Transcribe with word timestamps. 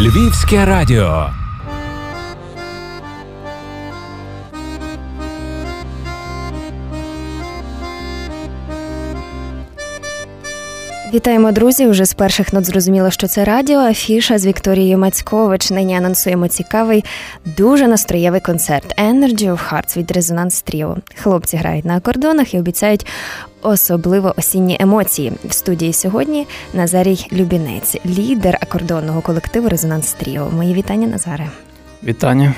Львівське 0.00 0.64
радіо. 0.64 1.30
Вітаємо, 11.14 11.52
друзі! 11.52 11.86
Уже 11.86 12.04
з 12.04 12.14
перших 12.14 12.52
нот 12.52 12.64
зрозуміло, 12.64 13.10
що 13.10 13.26
це 13.26 13.44
радіо. 13.44 13.78
Афіша 13.78 14.38
з 14.38 14.46
Вікторією 14.46 14.98
Мацькович. 14.98 15.70
Нині 15.70 15.96
анонсуємо 15.96 16.48
цікавий, 16.48 17.04
дуже 17.44 17.88
настроєвий 17.88 18.40
концерт 18.40 18.98
Energy 18.98 19.52
of 19.52 19.72
Hearts 19.72 19.96
від 19.96 20.10
Резонанс 20.10 20.62
Тріо. 20.62 20.96
Хлопці 21.14 21.56
грають 21.56 21.84
на 21.84 21.96
акордонах 21.96 22.54
і 22.54 22.58
обіцяють 22.58 23.06
особливо 23.62 24.34
осінні 24.36 24.76
емоції. 24.80 25.32
В 25.44 25.52
студії 25.52 25.92
сьогодні 25.92 26.46
Назарій 26.74 27.26
Любінець, 27.32 27.96
лідер 28.06 28.58
акордонного 28.60 29.20
колективу 29.20 29.68
Резонанс 29.68 30.12
Тріо. 30.12 30.50
Мої 30.50 30.74
вітання, 30.74 31.06
Назаре. 31.06 31.50
Вітання. 32.04 32.54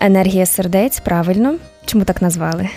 Енергія 0.00 0.46
сердець. 0.46 1.00
Правильно. 1.00 1.54
Чому 1.86 2.04
так 2.04 2.22
назвали? 2.22 2.68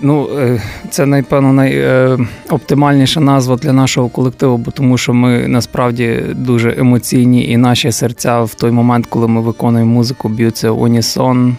Ну, 0.00 0.28
е, 0.38 0.62
це 0.90 1.06
напевно 1.06 1.52
найоптимальніша 1.52 3.20
назва 3.20 3.56
для 3.56 3.72
нашого 3.72 4.08
колективу, 4.08 4.56
бо 4.56 4.70
тому 4.70 4.98
що 4.98 5.14
ми 5.14 5.48
насправді 5.48 6.22
дуже 6.34 6.74
емоційні, 6.78 7.50
і 7.50 7.56
наші 7.56 7.92
серця 7.92 8.42
в 8.42 8.54
той 8.54 8.70
момент, 8.70 9.06
коли 9.06 9.28
ми 9.28 9.40
виконуємо 9.40 9.92
музику, 9.92 10.28
б'ються 10.28 10.70
унісон. 10.70 11.56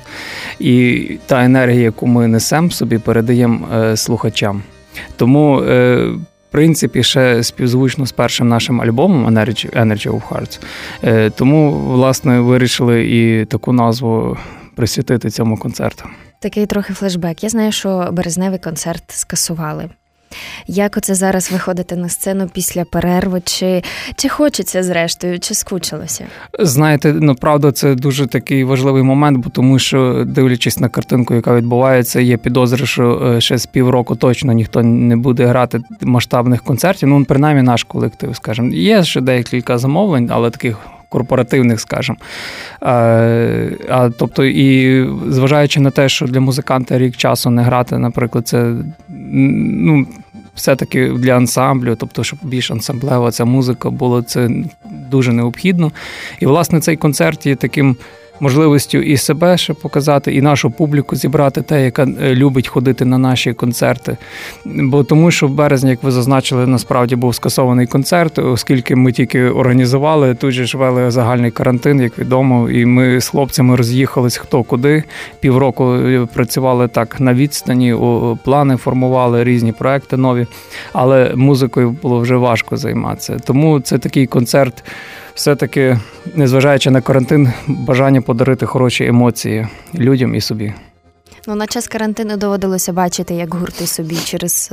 І 0.59 1.01
та 1.25 1.43
енергія, 1.43 1.81
яку 1.81 2.07
ми 2.07 2.27
несемо 2.27 2.71
собі, 2.71 2.97
передаємо 2.97 3.67
е, 3.75 3.97
слухачам. 3.97 4.61
Тому, 5.15 5.61
е, 5.61 5.95
в 6.49 6.51
принципі, 6.51 7.03
ще 7.03 7.43
співзвучно 7.43 8.05
з 8.05 8.11
першим 8.11 8.47
нашим 8.47 8.81
альбомом 8.81 9.37
Energy 9.37 10.09
of 10.09 10.21
Hearts. 10.29 10.59
Тому, 11.35 11.71
власне, 11.71 12.39
вирішили 12.39 13.05
і 13.05 13.45
таку 13.45 13.73
назву 13.73 14.37
присвятити 14.75 15.29
цьому 15.29 15.57
концерту. 15.57 16.03
Такий 16.39 16.65
трохи 16.65 16.93
флешбек. 16.93 17.43
Я 17.43 17.49
знаю, 17.49 17.71
що 17.71 18.09
березневий 18.11 18.59
концерт 18.59 19.03
скасували. 19.07 19.89
Як 20.67 20.97
оце 20.97 21.15
зараз 21.15 21.51
виходити 21.51 21.95
на 21.95 22.09
сцену 22.09 22.49
після 22.53 22.85
перерви? 22.85 23.41
Чи 23.45 23.83
чи 24.15 24.29
хочеться 24.29 24.83
зрештою, 24.83 25.39
чи 25.39 25.53
скучилося? 25.53 26.25
Знаєте, 26.59 27.13
ну 27.13 27.35
правда, 27.35 27.71
це 27.71 27.95
дуже 27.95 28.27
такий 28.27 28.63
важливий 28.63 29.03
момент, 29.03 29.37
бо 29.37 29.49
тому 29.49 29.79
що, 29.79 30.23
дивлячись 30.27 30.79
на 30.79 30.89
картинку, 30.89 31.33
яка 31.33 31.55
відбувається, 31.55 32.21
є 32.21 32.37
підозри, 32.37 32.85
що 32.85 33.33
е, 33.35 33.41
ще 33.41 33.57
з 33.57 33.65
півроку 33.65 34.15
точно 34.15 34.53
ніхто 34.53 34.83
не 34.83 35.15
буде 35.15 35.45
грати 35.45 35.81
масштабних 36.01 36.63
концертів. 36.63 37.09
Ну, 37.09 37.25
принаймні, 37.25 37.63
наш 37.63 37.83
колектив, 37.83 38.35
скажімо. 38.35 38.73
Є 38.73 39.03
ще 39.03 39.21
декілька 39.21 39.77
замовлень, 39.77 40.29
але 40.31 40.49
таких 40.49 40.77
корпоративних, 41.09 41.79
скажімо. 41.79 42.17
А, 42.81 42.93
а, 43.89 44.09
Тобто, 44.09 44.45
і 44.45 45.05
зважаючи 45.27 45.79
на 45.79 45.91
те, 45.91 46.09
що 46.09 46.25
для 46.25 46.39
музиканта 46.39 46.97
рік 46.97 47.17
часу 47.17 47.49
не 47.49 47.63
грати, 47.63 47.97
наприклад, 47.97 48.47
це 48.47 48.73
ну. 49.07 50.07
Все-таки 50.55 51.09
для 51.09 51.37
ансамблю, 51.37 51.95
тобто, 51.95 52.23
щоб 52.23 52.39
більш 52.43 52.71
ансамблева 52.71 53.31
ця 53.31 53.45
музика 53.45 53.89
була, 53.89 54.21
це 54.21 54.49
дуже 55.11 55.33
необхідно. 55.33 55.91
І, 56.39 56.45
власне, 56.45 56.79
цей 56.79 56.97
концерт 56.97 57.45
є 57.45 57.55
таким 57.55 57.97
можливістю 58.39 58.97
і 58.97 59.17
себе 59.17 59.57
ще 59.57 59.73
показати, 59.73 60.35
і 60.35 60.41
нашу 60.41 60.71
публіку 60.71 61.15
зібрати, 61.15 61.61
те, 61.61 61.85
яка 61.85 62.03
е, 62.03 62.35
любить 62.35 62.67
ходити 62.67 63.05
на 63.05 63.17
наші 63.17 63.53
концерти. 63.53 64.17
Бо 64.65 65.03
тому, 65.03 65.31
що 65.31 65.47
в 65.47 65.49
березні, 65.49 65.89
як 65.89 66.03
ви 66.03 66.11
зазначили, 66.11 66.67
насправді 66.67 67.15
був 67.15 67.35
скасований 67.35 67.87
концерт, 67.87 68.39
оскільки 68.39 68.95
ми 68.95 69.11
тільки 69.11 69.43
організували, 69.43 70.35
тут 70.35 70.51
же 70.51 70.65
ж 70.65 70.77
вели 70.77 71.11
загальний 71.11 71.51
карантин, 71.51 72.01
як 72.01 72.19
відомо, 72.19 72.69
і 72.69 72.85
ми 72.85 73.21
з 73.21 73.27
хлопцями 73.27 73.75
роз'їхались 73.75 74.37
хто 74.37 74.63
куди. 74.63 75.03
Півроку 75.39 75.93
е, 75.93 76.27
працювали 76.33 76.87
так 76.87 77.19
на 77.19 77.33
відстані, 77.33 77.95
плани 78.43 78.77
формували 78.77 79.43
різні 79.43 79.71
проекти 79.71 80.17
нові, 80.17 80.47
але 80.93 81.31
музикою 81.35 81.91
було 82.01 82.19
вже 82.19 82.35
важко 82.35 82.77
займатися. 82.77 83.37
Тому 83.45 83.79
це 83.79 83.97
такий 83.97 84.27
концерт 84.27 84.83
все-таки, 85.39 85.99
незважаючи 86.35 86.91
на 86.91 87.01
карантин, 87.01 87.51
бажання 87.67 88.21
подарити 88.21 88.65
хороші 88.65 89.05
емоції 89.05 89.67
людям 89.95 90.35
і 90.35 90.41
собі. 90.41 90.73
Ну, 91.47 91.55
на 91.55 91.67
час 91.67 91.87
карантину 91.87 92.37
доводилося 92.37 92.93
бачити, 92.93 93.33
як 93.33 93.53
гурти 93.53 93.87
собі 93.87 94.15
через 94.15 94.69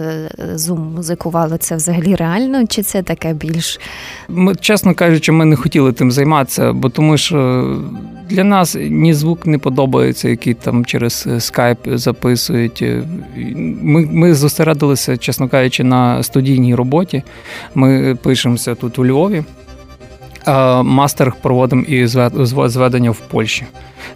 Zoom 0.55 0.77
е, 0.77 0.95
музикували. 0.97 1.59
Це 1.59 1.77
взагалі 1.77 2.15
реально, 2.15 2.67
чи 2.67 2.83
це 2.83 3.03
таке 3.03 3.33
більш. 3.33 3.81
Ми, 4.29 4.55
чесно 4.55 4.95
кажучи, 4.95 5.33
ми 5.33 5.45
не 5.45 5.57
хотіли 5.57 5.93
тим 5.93 6.13
займатися, 6.13 6.73
бо 6.73 6.89
тому 6.89 7.17
що 7.17 7.67
для 8.29 8.45
нас 8.45 8.77
ні 8.81 9.15
звук 9.15 9.47
не 9.47 9.59
подобається, 9.59 10.29
який 10.29 10.55
там 10.55 10.85
через 10.85 11.29
скайп 11.39 11.79
записують. 11.85 12.85
Ми 13.83 14.07
ми 14.07 14.35
зосередилися, 14.35 15.17
чесно 15.17 15.49
кажучи, 15.49 15.85
на 15.85 16.23
студійній 16.23 16.75
роботі. 16.75 17.23
Ми 17.75 18.19
пишемося 18.23 18.75
тут 18.75 18.99
у 18.99 19.07
Львові. 19.07 19.45
Мастер 20.83 21.33
проводимо 21.43 21.83
і 21.83 22.07
зведення 22.67 23.11
в 23.11 23.21
Польщі. 23.21 23.67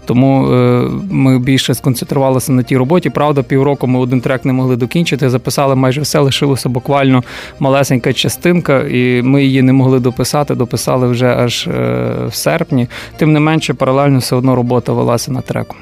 Тому 0.05 0.53
е, 0.53 0.89
ми 1.11 1.39
більше 1.39 1.75
сконцентрувалися 1.75 2.53
на 2.53 2.63
тій 2.63 2.77
роботі. 2.77 3.11
Правда, 3.11 3.43
півроку 3.43 3.87
ми 3.87 3.99
один 3.99 4.21
трек 4.21 4.45
не 4.45 4.53
могли 4.53 4.77
докінчити. 4.77 5.31
Записали 5.31 5.75
майже 5.75 6.01
все, 6.01 6.19
лишилося 6.19 6.69
буквально 6.69 7.23
малесенька 7.59 8.13
частинка, 8.13 8.81
і 8.81 9.23
ми 9.23 9.45
її 9.45 9.63
не 9.63 9.73
могли 9.73 10.01
дописати. 10.01 10.55
Дописали 10.55 11.09
вже 11.09 11.27
аж 11.27 11.67
е, 11.67 12.15
в 12.29 12.35
серпні. 12.35 12.89
Тим 13.17 13.33
не 13.33 13.41
менше, 13.41 13.75
паралельно 13.75 14.19
все 14.19 14.37
одно 14.37 14.55
робота 14.55 14.93
велася 14.93 15.33
на 15.33 15.41
треку. 15.41 15.77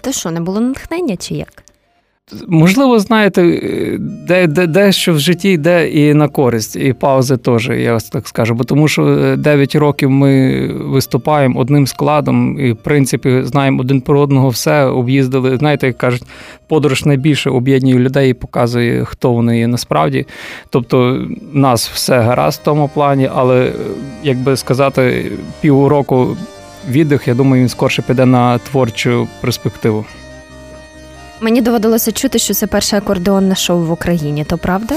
То 0.00 0.12
що, 0.12 0.30
не 0.30 0.40
було 0.40 0.60
натхнення 0.60 1.16
чи 1.16 1.34
як? 1.34 1.69
Можливо, 2.48 2.98
знаєте, 2.98 3.58
де, 4.00 4.46
де, 4.46 4.66
дещо 4.66 5.12
в 5.12 5.18
житті 5.18 5.50
йде 5.50 5.90
і 5.90 6.14
на 6.14 6.28
користь, 6.28 6.76
і 6.76 6.92
паузи 6.92 7.36
теж, 7.36 7.68
я 7.68 7.98
так 7.98 8.28
скажу. 8.28 8.54
Бо 8.54 8.64
тому 8.64 8.88
що 8.88 9.34
9 9.38 9.74
років 9.74 10.10
ми 10.10 10.66
виступаємо 10.68 11.60
одним 11.60 11.86
складом, 11.86 12.60
і 12.60 12.72
в 12.72 12.76
принципі 12.76 13.42
знаємо 13.44 13.80
один 13.80 14.00
про 14.00 14.20
одного 14.20 14.48
все, 14.48 14.84
об'їздили. 14.84 15.56
Знаєте, 15.56 15.86
як 15.86 15.98
кажуть, 15.98 16.22
подорож 16.68 17.04
найбільше 17.04 17.50
об'єднує 17.50 17.98
людей 17.98 18.30
і 18.30 18.34
показує, 18.34 19.04
хто 19.04 19.32
вони 19.32 19.58
є 19.58 19.66
насправді. 19.66 20.26
Тобто, 20.70 21.26
нас 21.52 21.88
все 21.88 22.20
гаразд 22.20 22.60
в 22.60 22.64
тому 22.64 22.90
плані, 22.94 23.30
але 23.34 23.72
як 24.22 24.38
би 24.38 24.56
сказати, 24.56 25.32
півроку 25.60 26.36
віддих, 26.90 27.28
я 27.28 27.34
думаю, 27.34 27.62
він 27.62 27.68
скорше 27.68 28.02
піде 28.02 28.26
на 28.26 28.58
творчу 28.58 29.28
перспективу. 29.40 30.04
Мені 31.40 31.60
доводилося 31.60 32.12
чути, 32.12 32.38
що 32.38 32.54
це 32.54 32.66
перше 32.66 32.96
акордеонне 32.96 33.54
шоу 33.54 33.84
в 33.84 33.90
Україні, 33.90 34.44
то 34.44 34.58
правда? 34.58 34.94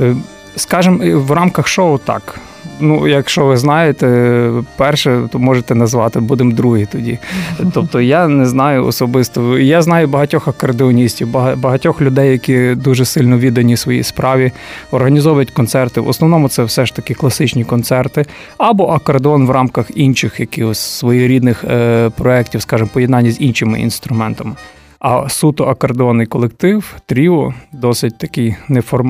Е, 0.00 0.16
скажем, 0.56 1.00
в 1.14 1.30
рамках 1.30 1.68
шоу 1.68 1.98
так. 1.98 2.40
Ну, 2.80 3.08
якщо 3.08 3.44
ви 3.44 3.56
знаєте, 3.56 4.50
перше, 4.76 5.28
то 5.32 5.38
можете 5.38 5.74
назвати, 5.74 6.20
будемо 6.20 6.52
другий 6.52 6.86
тоді. 6.86 7.18
Тобто 7.74 8.00
я 8.00 8.28
не 8.28 8.46
знаю 8.46 8.86
особисто. 8.86 9.58
Я 9.58 9.82
знаю 9.82 10.08
багатьох 10.08 10.48
акордеоністів, 10.48 11.28
багатьох 11.56 12.00
людей, 12.00 12.32
які 12.32 12.74
дуже 12.74 13.04
сильно 13.04 13.38
віддані 13.38 13.76
своїй 13.76 14.02
справі, 14.02 14.52
організовують 14.90 15.50
концерти. 15.50 16.00
В 16.00 16.08
основному 16.08 16.48
це 16.48 16.62
все 16.62 16.86
ж 16.86 16.94
таки 16.94 17.14
класичні 17.14 17.64
концерти, 17.64 18.26
або 18.58 18.88
акордеон 18.88 19.46
в 19.46 19.50
рамках 19.50 19.86
інших 19.94 20.40
якихось 20.40 20.78
своєрідних 20.78 21.64
е, 21.64 22.10
проєктів, 22.10 22.62
скажімо, 22.62 22.90
поєднання 22.92 23.30
з 23.30 23.40
іншими 23.40 23.80
інструментами. 23.80 24.52
А 25.00 25.28
суто 25.28 25.64
акордеонний 25.64 26.26
колектив, 26.26 26.96
тріо, 27.06 27.54
досить 27.72 28.18
такий 28.18 28.56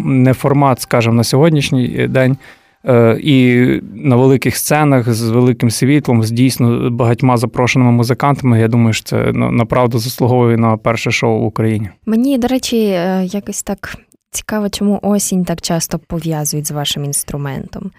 не 0.04 0.34
формат, 0.34 0.81
скажімо, 0.81 1.15
на 1.15 1.25
сьогоднішній 1.25 2.09
день. 2.09 2.37
Е, 2.84 3.18
і 3.22 3.65
на 3.95 4.16
великих 4.16 4.57
сценах 4.57 5.12
з 5.12 5.30
великим 5.30 5.71
світлом, 5.71 6.22
з 6.22 6.30
дійсно 6.30 6.91
багатьма 6.91 7.36
запрошеними 7.36 7.91
музикантами. 7.91 8.60
Я 8.60 8.68
думаю, 8.68 8.92
що 8.92 9.04
це 9.04 9.33
направду 9.33 9.98
заслуговує 9.98 10.57
на 10.57 10.77
перше 10.77 11.10
шоу 11.10 11.41
в 11.41 11.45
Україні. 11.45 11.89
Мені, 12.07 12.39
до 12.39 12.48
речі, 12.48 12.77
е, 12.77 13.24
якось 13.24 13.62
так 13.62 13.97
цікаво, 14.30 14.68
чому 14.68 14.98
осінь 15.03 15.45
так 15.45 15.60
часто 15.60 15.98
пов'язують 15.98 16.66
з 16.66 16.71
вашим 16.71 17.04
інструментом. 17.04 17.91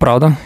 Правда, 0.00 0.36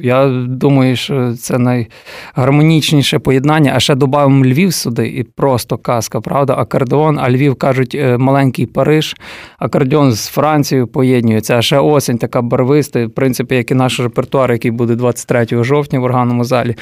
я 0.00 0.28
думаю, 0.48 0.96
що 0.96 1.34
це 1.34 1.58
найгармонічніше 1.58 3.18
поєднання. 3.18 3.72
А 3.76 3.80
ще 3.80 3.94
додамо 3.94 4.44
Львів 4.44 4.74
сюди, 4.74 5.08
і 5.08 5.22
просто 5.22 5.78
казка, 5.78 6.20
правда? 6.20 6.54
Акордеон, 6.58 7.18
а 7.18 7.30
Львів 7.30 7.54
кажуть, 7.54 7.94
е, 7.94 8.18
маленький 8.18 8.66
Париж, 8.66 9.16
акордеон 9.58 10.12
з 10.12 10.26
Францією 10.26 10.86
поєднується. 10.86 11.58
А 11.58 11.62
ще 11.62 11.78
осінь 11.78 12.18
така 12.18 12.42
барвиста, 12.42 13.06
в 13.06 13.10
принципі, 13.10 13.54
як 13.54 13.70
і 13.70 13.74
наш 13.74 14.00
репертуар, 14.00 14.52
який 14.52 14.70
буде 14.70 14.94
23 14.94 15.64
жовтня 15.64 16.00
в 16.00 16.04
органному 16.04 16.44
залі. 16.44 16.76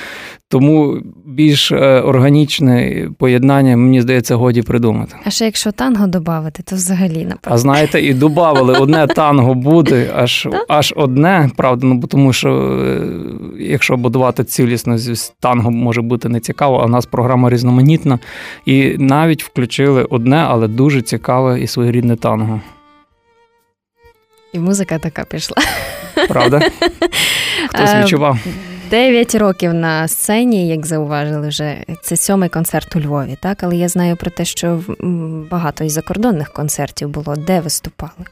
Тому 0.48 0.98
більш 1.26 1.72
е, 1.72 2.00
органічне 2.00 3.08
поєднання, 3.18 3.76
мені 3.76 4.02
здається, 4.02 4.34
годі 4.34 4.62
придумати. 4.62 5.16
А 5.24 5.30
ще 5.30 5.44
якщо 5.44 5.72
танго 5.72 6.06
додати, 6.06 6.62
то 6.62 6.76
взагалі 6.76 7.16
напевно. 7.16 7.38
А 7.44 7.58
знаєте, 7.58 8.00
і 8.00 8.14
додали 8.14 8.78
одне 8.78 9.06
танго 9.16 9.54
буде, 9.54 10.10
аж 10.16 10.48
аж 10.68 10.94
одне, 10.96 11.50
правда, 11.56 11.86
ну 11.86 12.00
тому 12.00 12.32
що 12.32 12.50
якщо 13.58 13.96
будувати 13.96 14.44
цілісно 14.44 14.98
з 14.98 15.32
танго, 15.40 15.70
може 15.70 16.02
бути 16.02 16.28
не 16.28 16.40
цікаво, 16.40 16.80
а 16.82 16.86
в 16.86 16.90
нас 16.90 17.06
програма 17.06 17.50
різноманітна. 17.50 18.18
І 18.66 18.96
навіть 18.98 19.44
включили 19.44 20.04
одне, 20.04 20.36
але 20.36 20.68
дуже 20.68 21.02
цікаве 21.02 21.60
і 21.60 21.66
своєрідне 21.66 22.16
танго. 22.16 22.60
І 24.52 24.58
музика 24.58 24.98
така 24.98 25.24
пішла. 25.24 25.56
Правда? 26.28 26.60
Хтось 27.68 27.90
е, 27.90 28.02
відчував. 28.02 28.38
Дев'ять 28.90 29.34
років 29.34 29.74
на 29.74 30.08
сцені, 30.08 30.68
як 30.68 30.86
зауважили 30.86 31.48
вже, 31.48 31.84
це 32.02 32.16
сьомий 32.16 32.48
концерт 32.48 32.96
у 32.96 33.00
Львові, 33.00 33.36
так? 33.42 33.62
Але 33.62 33.76
я 33.76 33.88
знаю 33.88 34.16
про 34.16 34.30
те, 34.30 34.44
що 34.44 34.80
багато 35.50 35.84
і 35.84 35.88
закордонних 35.88 36.52
концертів 36.52 37.08
було. 37.08 37.36
Де 37.36 37.60
виступали? 37.60 38.26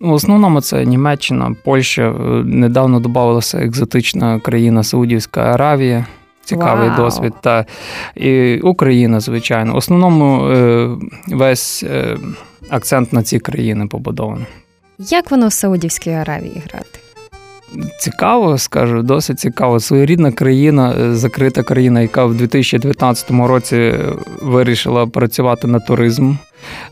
В 0.00 0.12
основному 0.12 0.60
це 0.60 0.84
Німеччина, 0.84 1.54
Польща. 1.64 2.02
Е, 2.02 2.14
недавно 2.44 3.00
додавалася 3.00 3.58
екзотична 3.58 4.40
країна 4.40 4.82
Саудівська 4.82 5.40
Аравія. 5.40 6.06
Цікавий 6.44 6.88
Вау. 6.88 6.96
досвід. 6.96 7.32
Та 7.40 7.66
і 8.14 8.58
Україна, 8.58 9.20
звичайно. 9.20 9.72
В 9.72 9.76
основному 9.76 10.48
е, 10.48 10.88
весь 11.28 11.84
акцент 12.70 13.12
на 13.12 13.22
ці 13.22 13.38
країни 13.38 13.86
побудований. 13.86 14.46
Як 14.98 15.30
воно 15.30 15.48
в 15.48 15.52
Саудівській 15.52 16.10
Аравії 16.10 16.62
грати? 16.70 17.00
Цікаво, 17.98 18.58
скажу, 18.58 19.02
досить 19.02 19.40
цікаво. 19.40 19.80
Своєрідна 19.80 20.32
країна, 20.32 20.94
е, 21.00 21.14
закрита 21.14 21.62
країна, 21.62 22.00
яка 22.00 22.24
в 22.24 22.34
2019 22.34 23.46
році 23.48 23.94
вирішила 24.42 25.06
працювати 25.06 25.66
на 25.66 25.78
туризм 25.78 26.34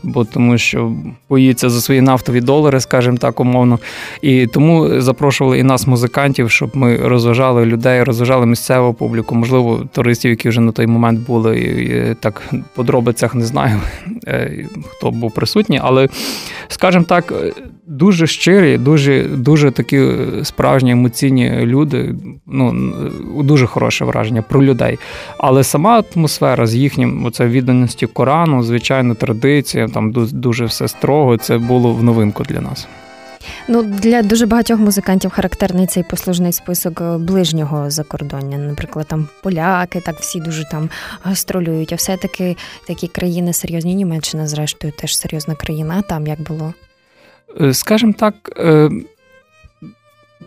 бо 0.03 0.25
тому 0.25 0.57
що 0.57 0.93
боїться 1.29 1.69
за 1.69 1.81
свої 1.81 2.01
нафтові 2.01 2.41
долари, 2.41 2.79
скажімо 2.79 3.17
так, 3.17 3.39
умовно. 3.39 3.79
І 4.21 4.47
тому 4.47 5.01
запрошували 5.01 5.59
і 5.59 5.63
нас, 5.63 5.87
музикантів, 5.87 6.51
щоб 6.51 6.77
ми 6.77 6.97
розважали 6.97 7.65
людей, 7.65 8.03
розважали 8.03 8.45
місцеву 8.45 8.93
публіку, 8.93 9.35
можливо, 9.35 9.87
туристів, 9.93 10.31
які 10.31 10.49
вже 10.49 10.61
на 10.61 10.71
той 10.71 10.87
момент 10.87 11.19
були 11.19 11.59
і 11.59 12.15
так 12.15 12.41
подробицях 12.75 13.35
не 13.35 13.45
знаю, 13.45 13.79
е, 14.27 14.65
хто 14.89 15.11
був 15.11 15.33
присутній, 15.33 15.79
але, 15.83 16.09
скажімо 16.67 17.05
так, 17.07 17.33
дуже 17.89 18.27
щирі, 18.27 18.77
дуже 18.77 19.23
дуже 19.23 19.71
такі 19.71 20.07
справжні 20.43 20.91
емоційні 20.91 21.51
люди. 21.61 22.15
Ну 22.47 22.93
дуже 23.43 23.67
хороше 23.67 24.05
враження 24.05 24.41
про 24.41 24.63
людей. 24.63 24.99
Але 25.37 25.63
сама 25.63 26.03
атмосфера 26.15 26.67
з 26.67 26.75
їхнім 26.75 27.25
оце 27.25 27.47
відданості 27.47 28.07
Корану, 28.07 28.63
звичайно, 28.63 29.15
традиції 29.15 29.39
традиція, 29.39 29.87
там 29.87 30.11
дуже 30.31 30.65
все 30.65 30.87
строго. 30.87 31.37
Це 31.37 31.57
було 31.57 31.93
в 31.93 32.03
новинку 32.03 32.43
для 32.43 32.61
нас. 32.61 32.87
Ну, 33.67 33.83
для 33.83 34.21
дуже 34.21 34.45
багатьох 34.45 34.79
музикантів 34.79 35.31
характерний 35.31 35.87
цей 35.87 36.03
послужний 36.03 36.53
список 36.53 37.01
е, 37.01 37.17
ближнього 37.17 37.89
закордоння. 37.89 38.57
Наприклад, 38.57 39.07
там 39.07 39.27
поляки, 39.43 39.99
так 39.99 40.15
всі 40.19 40.39
дуже 40.39 40.69
там 40.69 40.89
гастролюють. 41.23 41.93
А 41.93 41.95
все-таки 41.95 42.55
такі 42.87 43.07
країни 43.07 43.53
серйозні, 43.53 43.95
Німеччина, 43.95 44.47
зрештою, 44.47 44.93
теж 44.97 45.17
серйозна 45.17 45.55
країна. 45.55 46.01
Там 46.01 46.27
як 46.27 46.41
було? 46.41 46.73
Е, 47.61 47.73
скажімо 47.73 48.13
так, 48.17 48.33
е, 48.59 48.89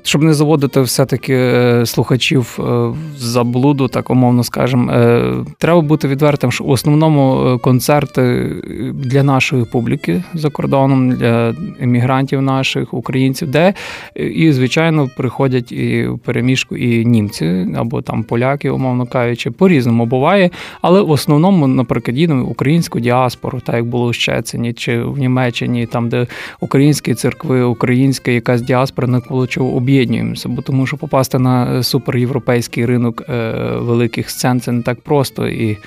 щоб 0.03 0.23
не 0.23 0.35
заводити 0.35 0.81
все-таки 0.81 1.35
е, 1.35 1.87
слухачів 1.87 2.59
е, 2.59 2.63
в 2.63 2.97
заблуду, 3.17 3.89
так 3.89 4.11
умовно 4.11 4.45
скажемо, 4.45 4.93
е, 4.93 5.35
треба 5.59 5.81
бути 5.81 6.09
відвертим, 6.09 6.53
що 6.53 6.65
в 6.65 6.71
основному 6.71 7.59
концерти 7.59 8.55
для 8.95 9.23
нашої 9.23 9.65
публіки 9.65 10.23
за 10.35 10.51
кордоном, 10.51 11.11
для 11.11 11.55
емігрантів 11.81 12.43
наших, 12.43 12.95
українців, 12.95 13.51
де 13.51 13.75
і, 14.15 14.53
звичайно, 14.53 15.09
приходять 15.17 15.73
і 15.73 16.07
в 16.07 16.19
переміжку 16.19 16.77
і 16.77 17.07
німці 17.07 17.67
або 17.77 18.03
там 18.03 18.23
поляки, 18.23 18.71
умовно 18.71 19.07
кажучи, 19.07 19.51
по-різному 19.51 20.07
буває. 20.07 20.51
Але 20.81 21.01
в 21.01 21.11
основному, 21.11 21.67
наприклад, 21.67 22.19
їдемо 22.19 22.45
українську 22.45 23.01
діаспору, 23.01 23.61
так 23.61 23.75
як 23.75 23.85
було 23.85 24.09
в 24.09 24.15
Щецині 24.15 24.73
чи 24.73 25.03
в 25.03 25.19
Німеччині, 25.19 25.87
там 25.87 26.09
де 26.09 26.27
українські 26.61 27.15
церкви, 27.15 27.63
українська 27.63 28.31
якась 28.31 28.63
діаспора 28.63 29.09
не 29.09 29.21
получив 29.21 29.77
об'єднуємося, 29.83 30.49
бо 30.49 30.63
тому 30.63 30.87
що 30.87 30.97
попасти 30.97 31.39
на 31.39 31.79
е, 31.79 31.83
суперєвропейський 31.83 32.87
ринок 32.87 33.23
е, 33.29 33.53
великих 33.77 34.31
сцен 34.31 34.61
це 34.61 34.73
не 34.73 34.83
так 34.83 35.01
просто. 35.01 35.49
І, 35.49 35.79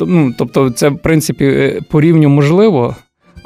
ну, 0.00 0.34
Тобто, 0.38 0.70
це 0.70 0.88
в 0.88 0.98
принципі 0.98 1.44
е, 1.44 1.80
по 1.90 2.00
рівню 2.00 2.28
можливо. 2.28 2.96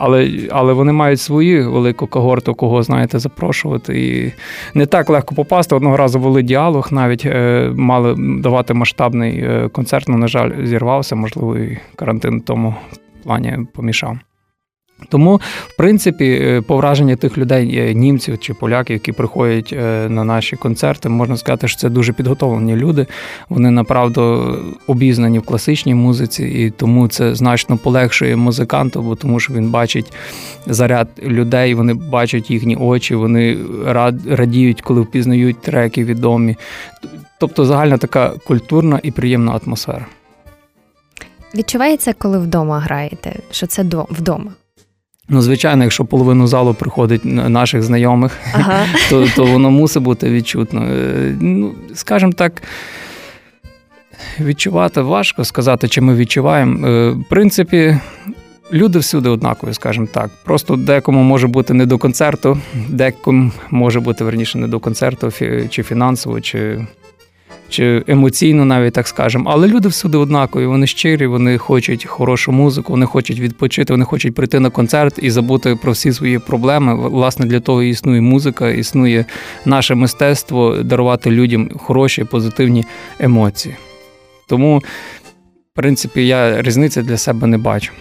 Але 0.01 0.31
але 0.51 0.73
вони 0.73 0.93
мають 0.93 1.21
свою 1.21 1.73
велику 1.73 2.07
когорту, 2.07 2.55
кого 2.55 2.83
знаєте, 2.83 3.19
запрошувати. 3.19 4.07
І 4.07 4.33
не 4.75 4.87
так 4.87 5.11
легко 5.11 5.35
попасти. 5.35 5.75
Одного 5.75 5.97
разу 5.97 6.19
були 6.19 6.43
діалог, 6.43 6.89
навіть 6.91 7.27
е, 7.27 7.71
мали 7.77 8.15
давати 8.19 8.75
масштабний 8.75 9.45
концерт, 9.73 10.05
але, 10.09 10.19
на 10.19 10.29
жаль, 10.29 10.51
зірвався, 10.65 11.17
можливо, 11.17 11.59
і 11.59 11.79
карантин 11.97 12.39
в 12.39 12.45
тому 12.45 12.75
плані 13.25 13.59
помішав. 13.75 14.28
Тому, 15.09 15.41
в 15.69 15.77
принципі, 15.77 16.25
е, 16.25 16.61
по 16.61 16.77
враженню 16.77 17.17
тих 17.17 17.39
людей, 17.39 17.79
е, 17.79 17.95
німців 17.95 18.39
чи 18.39 18.55
поляків, 18.55 18.95
які 18.95 19.13
приходять 19.13 19.73
е, 19.73 20.09
на 20.09 20.25
наші 20.25 20.57
концерти, 20.57 21.09
можна 21.09 21.37
сказати, 21.37 21.69
що 21.69 21.79
це 21.79 21.89
дуже 21.89 22.13
підготовлені 22.13 22.77
люди. 22.77 23.07
Вони 23.49 23.71
направду 23.71 24.55
обізнані 24.87 25.39
в 25.39 25.43
класичній 25.43 25.95
музиці, 25.95 26.45
і 26.45 26.71
тому 26.71 27.09
це 27.09 27.35
значно 27.35 27.77
полегшує 27.77 28.37
музиканту, 28.37 29.03
бо 29.03 29.15
тому 29.15 29.41
що 29.41 29.53
він 29.53 29.71
бачить 29.71 30.13
заряд 30.67 31.09
людей, 31.23 31.75
вони 31.75 31.95
бачать 31.95 32.51
їхні 32.51 32.77
очі, 32.77 33.15
вони 33.15 33.59
радіють, 34.29 34.81
коли 34.81 35.01
впізнають 35.01 35.63
треки 35.63 36.05
відомі. 36.05 36.57
Тобто 37.41 37.65
загальна 37.65 37.99
така 37.99 38.33
культурна 38.47 39.01
і 39.03 39.11
приємна 39.11 39.61
атмосфера. 39.65 40.07
Відчувається, 41.55 42.15
коли 42.19 42.39
вдома 42.39 42.81
граєте, 42.81 43.37
що 43.51 43.67
це 43.67 43.85
вдома. 44.11 44.53
Ну, 45.29 45.41
звичайно, 45.41 45.85
якщо 45.85 46.05
половину 46.05 46.47
залу 46.47 46.75
приходить 46.75 47.25
наших 47.25 47.83
знайомих, 47.83 48.39
ага. 48.53 48.87
то 49.11 49.27
то 49.37 49.45
воно 49.45 49.71
мусить 49.71 50.03
бути 50.03 50.31
відчутно. 50.31 50.83
Е, 50.83 51.37
ну, 51.41 51.75
Скажімо 51.95 52.33
так, 52.33 52.63
відчувати 54.41 55.01
важко 55.01 55.45
сказати, 55.45 55.89
чи 55.89 56.01
ми 56.01 56.15
відчуваємо. 56.15 56.87
Е, 56.87 57.11
в 57.11 57.25
принципі, 57.31 57.99
люди 58.73 58.99
всюди 58.99 59.29
однакові, 59.29 59.75
скажімо 59.75 60.09
так. 60.13 60.31
Просто 60.45 60.77
декому 60.77 61.23
може 61.23 61.47
бути 61.47 61.75
не 61.75 61.87
до 61.87 61.99
концерту, 61.99 62.59
декому 62.89 63.53
може 63.71 64.01
бути 64.01 64.25
верніше 64.25 64.59
не 64.59 64.69
до 64.69 64.81
концерту, 64.81 65.33
чи 65.71 65.83
фінансово, 65.83 66.41
чи 66.41 66.87
чи 67.69 68.05
емоційно, 68.07 68.65
навіть 68.65 68.93
так 68.93 69.09
скажемо. 69.09 69.51
Але 69.53 69.69
люди 69.69 69.89
всюди 69.89 70.19
однакові, 70.19 70.67
вони 70.67 70.87
щирі, 70.87 71.27
вони 71.27 71.59
хочуть 71.59 72.05
хорошу 72.05 72.53
музику, 72.53 72.93
вони 72.93 73.07
хочуть 73.07 73.41
відпочити, 73.41 73.93
вони 73.93 74.05
хочуть 74.05 74.35
прийти 74.35 74.61
на 74.61 74.71
концерт 74.71 75.19
і 75.23 75.31
забути 75.31 75.77
про 75.83 75.93
всі 75.93 76.13
свої 76.13 76.39
проблеми. 76.39 77.09
Власне, 77.09 77.47
для 77.47 77.61
того 77.61 77.83
існує 77.83 78.21
музика, 78.21 78.71
існує 78.71 79.25
наше 79.65 79.95
мистецтво 79.95 80.77
дарувати 80.77 81.31
людям 81.31 81.71
хороші, 81.79 82.25
позитивні 82.25 82.85
емоції. 83.21 83.77
Тому, 84.49 84.79
в 85.73 85.75
принципі, 85.75 86.27
я 86.27 86.63
різниці 86.63 87.03
для 87.03 87.17
себе 87.17 87.47
не 87.47 87.59
бачу. 87.59 87.93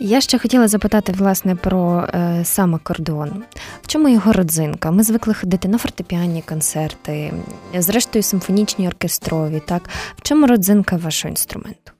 Я 0.00 0.20
ще 0.20 0.38
хотіла 0.38 0.68
запитати 0.68 1.12
власне 1.12 1.54
про 1.54 2.08
е, 2.14 2.44
сам 2.44 2.74
акордеон. 2.74 3.42
В 3.82 3.86
чому 3.86 4.08
його 4.08 4.32
родзинка? 4.32 4.90
Ми 4.90 5.02
звикли 5.02 5.34
ходити 5.34 5.68
на 5.68 5.78
фортепіанні 5.78 6.42
концерти, 6.42 7.32
зрештою 7.74 8.22
симфонічні 8.22 8.88
оркестрові. 8.88 9.62
Так 9.66 9.82
в 10.16 10.22
чому 10.22 10.46
родзинка 10.46 10.96
вашого 10.96 11.30
інструменту? 11.30 11.92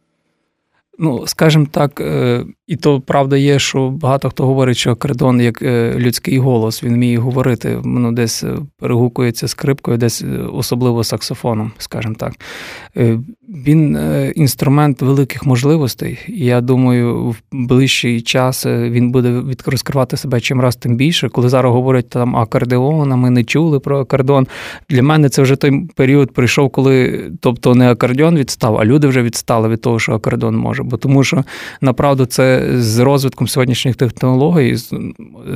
Ну, 1.01 1.27
скажімо 1.27 1.67
так, 1.71 2.01
е, 2.01 2.45
і 2.67 2.77
то 2.77 3.01
правда 3.01 3.37
є, 3.37 3.59
що 3.59 3.91
багато 3.91 4.31
хто 4.31 4.47
говорить, 4.47 4.77
що 4.77 4.91
акордон 4.91 5.41
як 5.41 5.63
е, 5.63 5.95
людський 5.97 6.39
голос, 6.39 6.85
він 6.85 6.95
вміє 6.95 7.19
говорити, 7.19 7.77
воно 7.77 8.13
десь 8.13 8.45
е, 8.45 8.57
перегукується 8.79 9.49
скрипкою, 9.49 9.99
десь 9.99 10.25
особливо 10.53 11.05
саксофоном, 11.05 11.73
скажімо 11.79 12.15
так. 12.19 12.33
Він 13.67 13.99
інструмент 14.37 15.03
великих 15.03 15.47
можливостей. 15.47 16.19
і 16.29 16.45
Я 16.45 16.61
думаю, 16.61 17.31
в 17.31 17.37
ближчий 17.53 18.21
час 18.21 18.67
він 18.67 19.11
буде 19.11 19.43
розкривати 19.67 20.17
себе 20.17 20.41
чим 20.41 20.61
раз 20.61 20.77
тим 20.77 20.97
більше. 20.97 21.29
Коли 21.29 21.49
зараз 21.49 21.73
говорять 21.73 22.09
там 22.09 22.37
акордеон, 22.37 23.13
а 23.13 23.17
ми 23.17 23.31
не 23.31 23.45
чули 23.45 23.81
про 23.81 24.01
акордеон. 24.01 24.47
Для 24.91 25.03
мене 25.03 25.29
це 25.29 25.43
вже 25.43 25.57
той 25.57 25.89
період 25.95 26.33
прийшов, 26.33 26.71
коли 26.71 27.25
тобто 27.41 27.75
не 27.75 27.91
акордеон 27.91 28.37
відстав, 28.37 28.79
а 28.79 28.85
люди 28.85 29.09
вже 29.09 29.23
відстали 29.23 29.69
від 29.69 29.81
того, 29.81 29.99
що 29.99 30.13
акордеон 30.13 30.57
може. 30.57 30.83
Бо 30.89 30.97
тому 30.97 31.25
що 31.25 31.45
направду 31.81 32.27
це 32.27 32.69
з 32.77 32.99
розвитком 32.99 33.49
сьогоднішніх 33.49 33.97
технологій, 33.97 34.77
з 34.77 34.95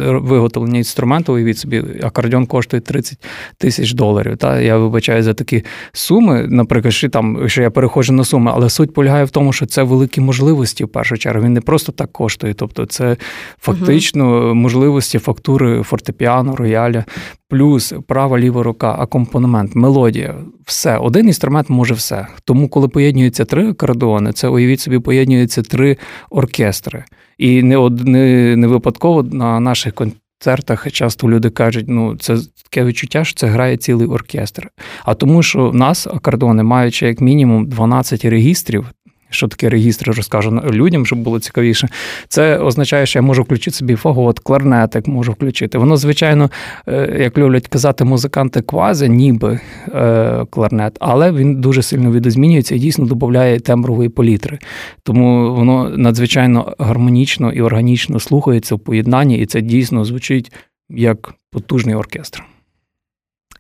виготовлення 0.01 0.79
інструменту, 0.79 1.35
уявіть 1.35 1.59
собі, 1.59 1.85
акордеон 2.03 2.47
коштує 2.47 2.81
30 2.81 3.19
тисяч 3.59 3.93
доларів. 3.93 4.37
Та 4.37 4.61
я 4.61 4.77
вибачаю 4.77 5.23
за 5.23 5.35
такі 5.35 5.65
суми, 5.93 6.47
наприклад, 6.49 6.95
що 6.95 7.09
там 7.09 7.49
що 7.49 7.63
я 7.63 7.71
переходжу 7.71 8.13
на 8.13 8.25
суми, 8.25 8.51
але 8.55 8.71
суть 8.71 8.95
полягає 8.95 9.25
в 9.25 9.31
тому, 9.31 9.53
що 9.53 9.67
це 9.67 9.83
великі 9.83 10.21
можливості 10.21 10.85
в 10.85 10.89
першу 10.89 11.19
чергу. 11.19 11.45
Він 11.45 11.53
не 11.53 11.61
просто 11.61 11.93
так 11.93 12.13
коштує, 12.13 12.55
тобто 12.55 12.87
це 12.87 13.17
фактично 13.59 14.55
можливості 14.55 15.19
фактури 15.19 15.83
фортепіано, 15.83 16.57
рояля 16.57 17.05
плюс 17.53 17.95
права 18.07 18.39
ліва 18.39 18.63
рука, 18.63 18.97
акомпанемент, 18.99 19.75
мелодія, 19.75 20.35
все. 20.65 20.97
Один 20.97 21.27
інструмент 21.27 21.71
може 21.71 21.95
все. 21.95 22.27
Тому, 22.45 22.69
коли 22.69 22.89
поєднуються 22.89 23.45
три 23.45 23.69
акордеони, 23.69 24.33
це 24.33 24.49
уявіть 24.49 24.81
собі, 24.81 24.99
поєднуються 24.99 25.63
три 25.63 25.97
оркестри. 26.31 27.05
І 27.39 27.63
не 27.63 27.91
не, 27.91 28.57
не 28.57 28.67
випадково 28.67 29.23
на 29.23 29.61
наших 29.61 29.95
концертах 29.95 30.93
часто 30.93 31.31
люди 31.31 31.51
кажуть, 31.51 31.85
ну 31.89 32.17
це 32.17 32.37
таке 32.63 32.85
відчуття, 32.85 33.25
що 33.25 33.35
це 33.35 33.47
грає 33.47 33.77
цілий 33.77 34.07
оркестр. 34.07 34.69
А 35.05 35.15
тому, 35.15 35.43
що 35.43 35.71
в 35.71 35.75
нас 35.75 36.07
акордони, 36.07 36.63
маючи 36.63 37.07
як 37.07 37.21
мінімум 37.21 37.67
12 37.67 38.25
регістрів, 38.25 38.87
що 39.35 39.49
таке 39.49 39.69
регістр, 39.69 40.13
розкажу 40.17 40.63
людям, 40.71 41.07
щоб 41.07 41.19
було 41.19 41.41
цікавіше. 41.41 41.89
Це 42.29 42.59
означає, 42.59 43.07
що 43.07 43.19
я 43.19 43.23
можу 43.23 43.43
включити 43.43 43.77
собі 43.77 43.97
фагот, 43.97 44.39
кларнетик 44.39 45.07
можу 45.07 45.33
включити. 45.33 45.79
Воно, 45.79 45.97
звичайно, 45.97 46.51
е, 46.89 47.17
як 47.21 47.39
люблять 47.39 47.69
казати 47.69 48.05
музиканти, 48.05 48.63
квази, 48.63 49.09
ніби 49.09 49.61
е, 49.89 50.45
кларнет, 50.51 50.97
але 51.01 51.33
він 51.33 51.61
дуже 51.61 51.83
сильно 51.83 52.13
відозмінюється 52.13 52.75
і 52.75 52.79
дійсно 52.79 53.07
додає 53.07 53.61
тембрової 53.61 54.09
палітри. 54.09 54.59
Тому 55.03 55.55
воно 55.55 55.89
надзвичайно 55.97 56.75
гармонічно 56.79 57.53
і 57.53 57.63
органічно 57.63 58.21
слухається 58.21 58.75
в 58.75 58.79
поєднанні, 58.79 59.39
і 59.39 59.47
це 59.47 59.61
дійсно 59.61 60.05
звучить 60.05 60.53
як 60.91 61.35
потужний 61.51 61.95
оркестр. 61.95 62.52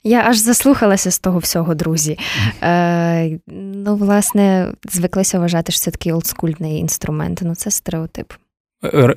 Я 0.04 0.22
аж 0.26 0.38
заслухалася 0.38 1.10
з 1.10 1.18
того 1.18 1.38
всього, 1.38 1.74
друзі. 1.74 2.18
Е, 2.62 3.38
Ну, 3.84 3.96
власне, 3.96 4.72
звиклися 4.90 5.38
вважати, 5.38 5.72
що 5.72 5.80
це 5.80 5.90
такий 5.90 6.12
олдскульний 6.12 6.78
інструмент. 6.78 7.40
Ну, 7.44 7.54
це 7.54 7.70
стереотип. 7.70 8.32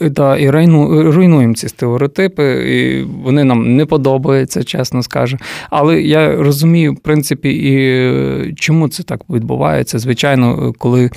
Да, 0.01 0.38
І 0.38 0.50
руйнуємо 0.50 1.54
ці 1.54 1.68
стереотипи, 1.70 2.75
і 2.75 3.04
вони 3.04 3.44
нам 3.44 3.75
не 3.75 3.86
подобаються, 3.86 4.63
чесно 4.63 5.04
скажу. 5.04 5.38
Але 5.70 6.01
я 6.01 6.36
розумію, 6.36 6.94
в 6.94 7.00
принципі, 7.00 7.50
і 7.50 8.54
чому 8.54 8.89
це 8.89 9.04
так 9.04 9.22
відбувається. 9.30 10.00
Звичайно, 10.00 10.74
коли 10.77 11.10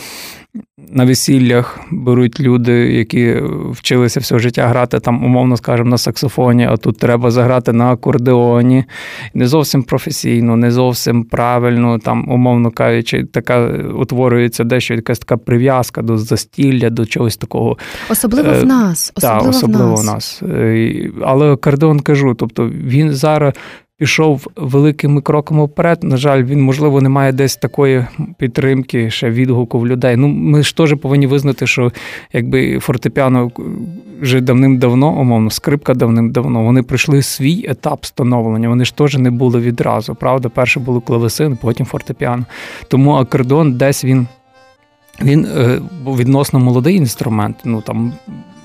на 0.92 1.04
весіллях 1.04 1.80
беруть 1.90 2.40
люди, 2.40 2.72
які 2.72 3.36
вчилися 3.70 4.20
все 4.20 4.38
життя 4.38 4.68
грати 4.68 5.00
там, 5.00 5.24
умовно 5.24 5.56
скажемо, 5.56 5.90
на 5.90 5.98
саксофоні, 5.98 6.66
а 6.66 6.76
тут 6.76 6.98
треба 6.98 7.30
заграти 7.30 7.72
на 7.72 7.92
акордеоні. 7.92 8.84
Не 9.34 9.48
зовсім 9.48 9.82
професійно, 9.82 10.56
не 10.56 10.70
зовсім 10.70 11.24
правильно, 11.24 11.98
там, 11.98 12.30
умовно 12.30 12.70
кажучи, 12.70 13.24
така 13.24 13.66
утворюється 13.94 14.64
дещо 14.64 14.94
якась 14.94 15.18
така 15.18 15.36
прив'язка 15.36 16.02
до 16.02 16.18
застілля, 16.18 16.90
до 16.90 17.06
чогось 17.06 17.36
такого. 17.36 17.78
Особливо 18.10 18.50
в 18.50 18.62
е, 18.62 18.64
нас. 18.64 19.12
Особливо, 19.16 19.42
так, 19.42 19.50
особливо 19.50 19.94
в 19.94 20.04
нас. 20.04 20.42
В 20.42 20.46
нас. 20.46 20.58
Е, 20.58 21.10
але 21.22 21.52
акордеон 21.52 22.00
кажу, 22.00 22.34
тобто 22.34 22.68
він 22.68 23.12
зараз 23.12 23.54
пішов 23.98 24.46
великими 24.56 25.20
кроками 25.20 25.64
вперед. 25.64 26.02
На 26.02 26.16
жаль, 26.16 26.44
він, 26.44 26.62
можливо, 26.62 27.00
не 27.00 27.08
має 27.08 27.32
десь 27.32 27.56
такої 27.56 28.06
підтримки, 28.38 29.10
ще 29.10 29.30
відгуку 29.30 29.78
в 29.78 29.86
людей. 29.86 30.16
Ну, 30.16 30.28
ми 30.28 30.62
ж 30.62 30.76
теж 30.76 30.94
повинні 30.94 31.26
визнати, 31.26 31.66
що 31.66 31.92
якби 32.32 32.78
фортепіано 32.78 33.50
вже 34.20 34.40
давним-давно, 34.40 35.20
умовно, 35.20 35.50
скрипка 35.50 35.94
давним-давно, 35.94 36.62
вони 36.62 36.82
пройшли 36.82 37.22
свій 37.22 37.66
етап 37.68 38.04
становлення. 38.04 38.68
Вони 38.68 38.84
ж 38.84 38.96
теж 38.96 39.16
не 39.16 39.30
були 39.30 39.60
відразу. 39.60 40.14
Правда, 40.14 40.48
перше 40.48 40.80
було 40.80 41.00
клавесин, 41.00 41.58
потім 41.62 41.86
фортепіано. 41.86 42.44
Тому 42.88 43.12
акордеон 43.12 43.72
десь 43.72 44.04
він. 44.04 44.26
Він 45.22 45.44
е, 45.44 45.80
відносно 46.06 46.58
молодий 46.58 46.96
інструмент, 46.96 47.56
ну 47.64 47.80
там 47.80 48.12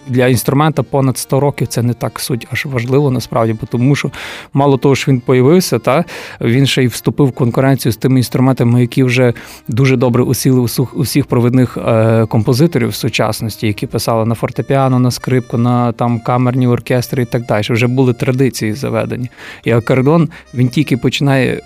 для 0.07 0.27
інструмента 0.27 0.83
понад 0.83 1.17
100 1.17 1.39
років 1.39 1.67
це 1.67 1.81
не 1.81 1.93
так 1.93 2.19
суть 2.19 2.47
аж 2.51 2.65
важливо 2.65 3.11
насправді, 3.11 3.53
бо 3.61 3.67
тому 3.67 3.95
що 3.95 4.11
мало 4.53 4.77
того, 4.77 4.95
що 4.95 5.11
він 5.11 5.19
появився, 5.19 5.79
та 5.79 6.05
він 6.41 6.65
ще 6.65 6.83
й 6.83 6.87
вступив 6.87 7.27
в 7.27 7.31
конкуренцію 7.31 7.91
з 7.91 7.97
тими 7.97 8.19
інструментами, 8.19 8.81
які 8.81 9.03
вже 9.03 9.33
дуже 9.67 9.97
добре 9.97 10.23
усіли 10.23 10.59
усіх, 10.59 10.97
усіх 10.97 11.25
провідних 11.25 11.77
е, 11.77 12.25
композиторів 12.25 12.95
сучасності, 12.95 13.67
які 13.67 13.87
писали 13.87 14.25
на 14.25 14.35
фортепіано, 14.35 14.99
на 14.99 15.11
скрипку, 15.11 15.57
на 15.57 15.91
там 15.91 16.19
камерні 16.19 16.67
оркестри 16.67 17.23
і 17.23 17.25
так 17.25 17.45
далі. 17.45 17.63
Вже 17.69 17.87
були 17.87 18.13
традиції 18.13 18.73
заведені. 18.73 19.29
І 19.63 19.71
акордон 19.71 20.29
він 20.53 20.69
тільки 20.69 20.97
починає 20.97 21.61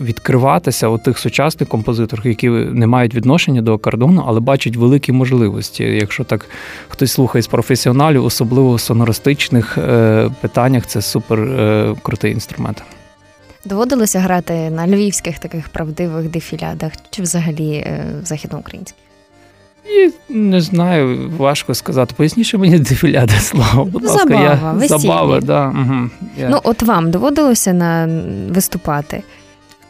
відкриватися 0.00 0.88
у 0.88 0.98
тих 0.98 1.18
сучасних 1.18 1.68
композиторів, 1.68 2.26
які 2.26 2.48
не 2.50 2.86
мають 2.86 3.14
відношення 3.14 3.62
до 3.62 3.74
акордону, 3.74 4.24
але 4.26 4.40
бачать 4.40 4.76
великі 4.76 5.12
можливості. 5.12 5.84
Якщо 5.84 6.24
так 6.24 6.46
хтось 6.88 7.12
слухає 7.12 7.42
з 7.42 7.46
професіоналів, 7.46 8.24
особливо 8.24 8.74
в 8.74 8.80
сонористичних 8.80 9.78
е, 9.78 10.30
питаннях, 10.40 10.86
це 10.86 11.02
супер 11.02 11.40
е, 11.40 11.94
крутий 12.02 12.32
інструмент. 12.32 12.82
Доводилося 13.64 14.20
грати 14.20 14.70
на 14.70 14.86
львівських 14.86 15.38
таких 15.38 15.68
правдивих 15.68 16.28
дефілядах 16.28 16.92
чи 17.10 17.22
взагалі 17.22 17.72
е, 17.72 18.04
західноукраїнських? 18.24 18.98
І 19.86 20.12
не 20.32 20.60
знаю, 20.60 21.30
важко 21.38 21.74
сказати. 21.74 22.14
Поясніше 22.16 22.58
мені 22.58 22.78
дефіляди 22.78 23.34
слово. 23.34 23.84
Будь 23.84 24.04
ласка, 24.04 24.28
забава, 24.28 24.78
я 24.82 24.88
забава, 24.88 25.40
да. 25.40 25.68
Угу, 25.68 26.10
я... 26.38 26.48
Ну, 26.48 26.60
от 26.62 26.82
вам 26.82 27.10
доводилося 27.10 27.72
на 27.72 28.08
виступати? 28.48 29.22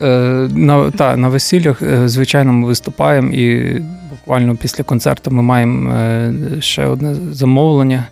Е, 0.02 0.48
на 0.54 0.90
та, 0.90 1.16
на 1.16 1.28
весіллях, 1.28 1.82
е, 1.82 2.08
звичайно, 2.08 2.52
ми 2.52 2.66
виступаємо, 2.66 3.32
і 3.32 3.76
буквально 4.10 4.56
після 4.56 4.84
концерту 4.84 5.30
ми 5.30 5.42
маємо 5.42 5.90
е, 5.90 6.32
ще 6.60 6.86
одне 6.86 7.14
замовлення 7.14 8.04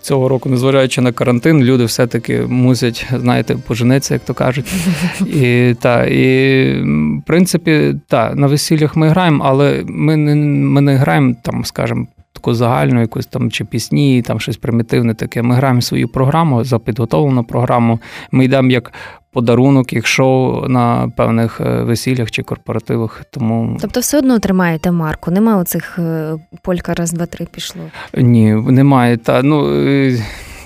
цього 0.00 0.28
року, 0.28 0.48
незважаючи 0.48 1.00
на 1.00 1.12
карантин, 1.12 1.64
люди 1.64 1.84
все-таки 1.84 2.40
мусять, 2.40 3.06
знаєте, 3.16 3.56
поженитися, 3.66 4.14
як 4.14 4.24
то 4.24 4.34
кажуть. 4.34 4.72
І 5.20 5.74
та, 5.80 6.04
і 6.04 6.72
в 7.18 7.22
принципі, 7.26 7.94
та, 8.08 8.34
на 8.34 8.46
весіллях 8.46 8.96
ми 8.96 9.08
граємо, 9.08 9.44
але 9.46 9.82
ми 9.86 10.16
не 10.16 10.34
ми 10.34 10.80
не 10.80 10.96
граємо 10.96 11.34
там, 11.42 11.64
скажімо, 11.64 12.06
таку 12.32 12.54
загальну 12.54 13.00
якусь 13.00 13.26
там 13.26 13.50
чи 13.50 13.64
пісні, 13.64 14.22
там 14.22 14.40
щось 14.40 14.56
примітивне 14.56 15.14
таке. 15.14 15.42
Ми 15.42 15.54
граємо 15.54 15.80
свою 15.80 16.08
програму 16.08 16.64
за 16.64 16.78
підготовлену 16.78 17.44
програму. 17.44 18.00
Ми 18.32 18.44
йдемо 18.44 18.70
як 18.70 18.92
подарунок, 19.32 19.92
якщо 19.92 20.64
на 20.68 21.12
певних 21.16 21.60
е, 21.60 21.82
весіллях 21.82 22.30
чи 22.30 22.42
корпоративах. 22.42 23.24
Тому 23.30 23.78
тобто, 23.80 24.00
все 24.00 24.18
одно 24.18 24.38
тримаєте 24.38 24.90
марку. 24.90 25.30
Нема 25.30 25.56
оцих 25.56 25.98
е, 25.98 26.34
полька 26.62 26.94
раз, 26.94 27.12
два, 27.12 27.26
три 27.26 27.46
пішло. 27.46 27.82
Ні, 28.16 28.54
немає. 28.54 29.16
Та 29.16 29.42
ну. 29.42 29.74
Е, 29.74 30.22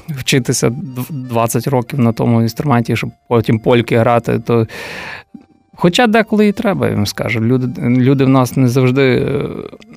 вчитися 0.09 0.73
20 1.11 1.67
років 1.67 2.01
на 2.01 2.13
тому 2.13 2.43
інструменті, 2.43 2.97
щоб 2.97 3.11
потім 3.29 3.59
польки 3.59 3.99
грати, 3.99 4.39
то 4.39 4.67
Хоча 5.79 6.07
деколи 6.07 6.49
і 6.49 6.53
треба, 6.53 6.89
я 6.89 6.95
вам 6.95 7.07
скажу. 7.07 7.41
Люди 7.41 7.81
люди 7.81 8.25
в 8.25 8.29
нас 8.29 8.57
не 8.57 8.69
завжди 8.69 9.03
е, 9.03 9.49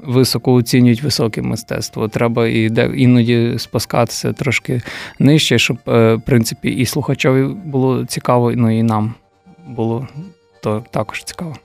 високо 0.04 0.54
оцінюють 0.54 1.04
високе 1.04 1.42
мистецтво. 1.42 2.08
Треба 2.08 2.48
і 2.48 2.70
де 2.70 2.92
іноді 2.96 3.56
спускатися 3.58 4.34
трошки 4.34 4.82
нижче, 5.20 5.60
щоб 5.60 5.78
е, 5.88 6.14
в 6.14 6.22
принципі 6.22 6.70
і 6.70 6.86
слухачові 6.86 7.44
було 7.66 8.06
цікаво, 8.06 8.52
ну 8.56 8.80
і 8.80 8.84
нам 8.84 9.14
було 9.68 10.08
то 10.64 10.86
також 10.92 11.24
цікаво. 11.24 11.56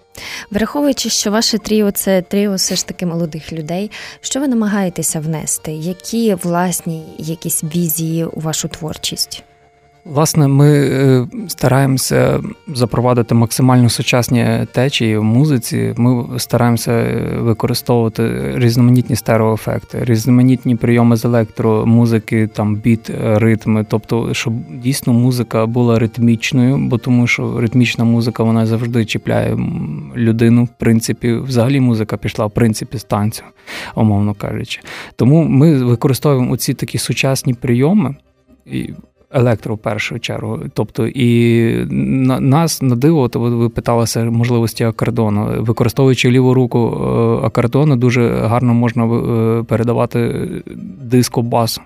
Враховуючи, 0.51 1.11
що 1.11 1.31
ваше 1.31 1.59
тріо 1.59 1.91
це 1.91 2.23
тріо 2.23 2.55
все 2.55 2.77
ж 2.77 2.87
таки 2.87 3.07
молодих 3.07 3.53
людей. 3.53 3.91
Що 4.21 4.41
ви 4.41 4.49
намагаєтеся 4.49 5.21
внести? 5.21 5.73
Які 5.73 6.35
власні 6.35 7.05
якісь 7.19 7.65
візії 7.65 8.25
у 8.25 8.41
вашу 8.41 8.69
творчість? 8.69 9.43
Власне, 10.05 10.49
ми 10.49 10.71
е, 10.71 11.27
стараємося 11.49 12.41
запровадити 12.69 13.35
максимально 13.35 13.89
сучасні 13.89 14.47
течії 14.73 15.19
в 15.19 15.23
музиці. 15.23 15.95
Ми 15.97 16.39
стараємося 16.39 16.93
е, 16.93 17.37
використовувати 17.39 18.53
різноманітні 18.55 19.17
стереоефекти, 19.17 20.05
різноманітні 20.05 20.77
прийоми 20.77 21.17
з 21.17 21.25
електромузики, 21.25 22.47
там 22.47 22.77
біт, 22.77 23.11
ритми. 23.21 23.87
Тобто, 23.89 24.35
щоб 24.35 24.55
дійсно 24.83 25.13
музика 25.13 25.67
була 25.67 25.99
ритмічною, 25.99 26.77
бо 26.79 26.99
тому 26.99 27.27
що 27.27 27.61
ритмічна 27.61 28.05
музика 28.05 28.43
вона 28.43 28.67
завжди 28.67 29.05
чіпляє 29.05 29.59
людину. 30.17 30.65
В 30.65 30.79
принципі, 30.79 31.33
взагалі 31.35 31.81
музика 31.81 32.17
пішла 32.17 32.47
в 32.47 32.51
принципі 32.51 32.99
з 32.99 33.05
танцю, 33.05 33.43
умовно 33.95 34.35
кажучи. 34.35 34.81
Тому 35.17 35.45
ми 35.45 35.85
використовуємо 35.85 36.53
оці 36.53 36.75
такі 36.75 36.99
сучасні 36.99 37.55
прийоми. 37.55 38.15
І 38.67 38.91
електро 39.35 39.75
в 39.75 39.79
першу 39.79 40.19
чергу. 40.19 40.61
Тобто, 40.75 41.07
і 41.07 41.87
на 41.91 42.41
нас 42.41 42.83
на 42.83 42.97
диво, 42.97 43.29
то 43.29 43.41
ви 43.41 43.69
питалися 43.69 44.25
можливості 44.25 44.85
акордону. 44.85 45.63
Використовуючи 45.63 46.31
ліву 46.31 46.55
руку 46.55 46.79
е, 46.79 47.47
акордону, 47.47 47.97
дуже 47.97 48.29
гарно 48.29 48.75
можна 48.75 49.05
е, 49.05 49.63
передавати 49.63 50.49
диско-бас. 51.03 51.81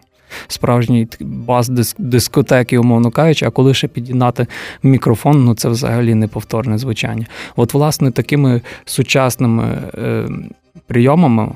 Справжній 0.48 1.08
бас 1.20 1.68
дискотеки, 1.98 2.78
умовно 2.78 3.10
кажучи, 3.10 3.46
а 3.46 3.50
коли 3.50 3.74
ще 3.74 3.88
підігнати 3.88 4.46
мікрофон, 4.82 5.44
ну 5.44 5.54
це 5.54 5.68
взагалі 5.68 6.14
неповторне 6.14 6.78
звучання. 6.78 7.26
От, 7.56 7.74
власне, 7.74 8.10
такими 8.10 8.60
сучасними 8.84 9.64
е, 9.94 10.28
прийомами 10.86 11.48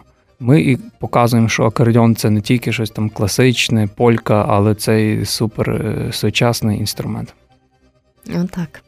ми 0.43 0.61
і 0.61 0.77
показуємо, 0.77 1.49
що 1.49 1.65
акордіон 1.65 2.17
це 2.17 2.31
не 2.31 2.41
тільки 2.41 2.73
щось 2.73 2.91
там 2.91 3.11
класичне, 3.11 3.89
полька, 3.97 4.47
але 4.49 4.75
це 4.75 5.13
і 5.13 5.25
супер 5.25 5.71
е, 5.71 6.13
сучасний 6.13 6.79
інструмент. 6.79 7.35
Отак. 8.45 8.83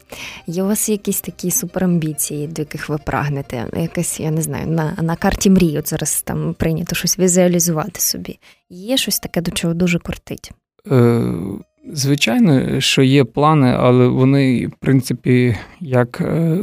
Є 0.46 0.62
у 0.62 0.66
вас 0.66 0.88
якісь 0.88 1.20
такі 1.20 1.50
суперамбіції, 1.50 2.46
до 2.48 2.62
яких 2.62 2.88
ви 2.88 2.98
прагнете? 2.98 3.66
Якась, 3.76 4.20
я 4.20 4.30
не 4.30 4.42
знаю, 4.42 4.66
на 4.66 4.96
на 5.02 5.16
карті 5.16 5.50
мрії 5.50 5.78
от 5.78 5.88
зараз 5.88 6.22
там 6.22 6.54
прийнято 6.54 6.94
щось 6.94 7.18
візуалізувати 7.18 8.00
собі. 8.00 8.38
Є 8.70 8.96
щось 8.96 9.18
таке, 9.18 9.40
до 9.40 9.50
чого 9.50 9.74
дуже 9.74 9.98
кортить? 9.98 10.50
Е, 10.90 11.22
Звичайно, 11.92 12.80
що 12.80 13.02
є 13.02 13.24
плани, 13.24 13.74
але 13.78 14.06
вони, 14.06 14.66
в 14.66 14.72
принципі, 14.80 15.56
як, 15.80 16.20
е, 16.20 16.56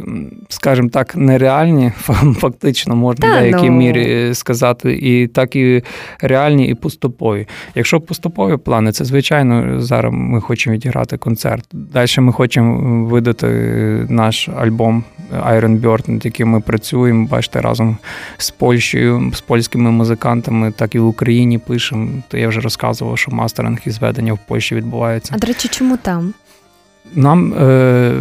скажімо 0.49 0.89
так, 0.89 1.15
нереальні, 1.15 1.91
фактично 2.35 2.95
можна 2.95 3.29
в 3.29 3.39
деякій 3.39 3.69
ну... 3.69 3.77
мірі 3.77 4.33
сказати, 4.33 4.93
і 5.01 5.27
так 5.27 5.55
і 5.55 5.83
реальні, 6.21 6.67
і 6.67 6.75
поступові. 6.75 7.47
Якщо 7.75 8.01
поступові 8.01 8.57
плани, 8.57 8.91
це 8.91 9.05
звичайно 9.05 9.81
зараз 9.81 10.13
ми 10.15 10.41
хочемо 10.41 10.75
відіграти 10.75 11.17
концерт. 11.17 11.65
Далі 11.73 12.07
ми 12.17 12.33
хочемо 12.33 13.05
видати 13.05 13.47
наш 14.09 14.49
альбом 14.49 15.03
Iron 15.31 15.81
Bird, 15.81 16.09
над 16.09 16.25
яким 16.25 16.49
ми 16.49 16.59
працюємо. 16.59 17.27
Бачите, 17.27 17.61
разом 17.61 17.97
з 18.37 18.51
Польщею, 18.51 19.31
з 19.33 19.41
польськими 19.41 19.91
музикантами, 19.91 20.71
так 20.71 20.95
і 20.95 20.99
в 20.99 21.07
Україні 21.07 21.57
пишемо. 21.57 22.09
То 22.27 22.37
я 22.37 22.47
вже 22.47 22.59
розказував, 22.59 23.17
що 23.17 23.31
мастеринг 23.31 23.79
і 23.85 23.89
зведення 23.89 24.33
в 24.33 24.39
Польщі 24.47 24.75
відбувається. 24.75 25.10
А 25.31 25.37
до 25.37 25.47
речі, 25.47 25.67
чому 25.67 25.97
там? 25.97 26.33
Нам 27.15 27.53
е, 27.53 28.13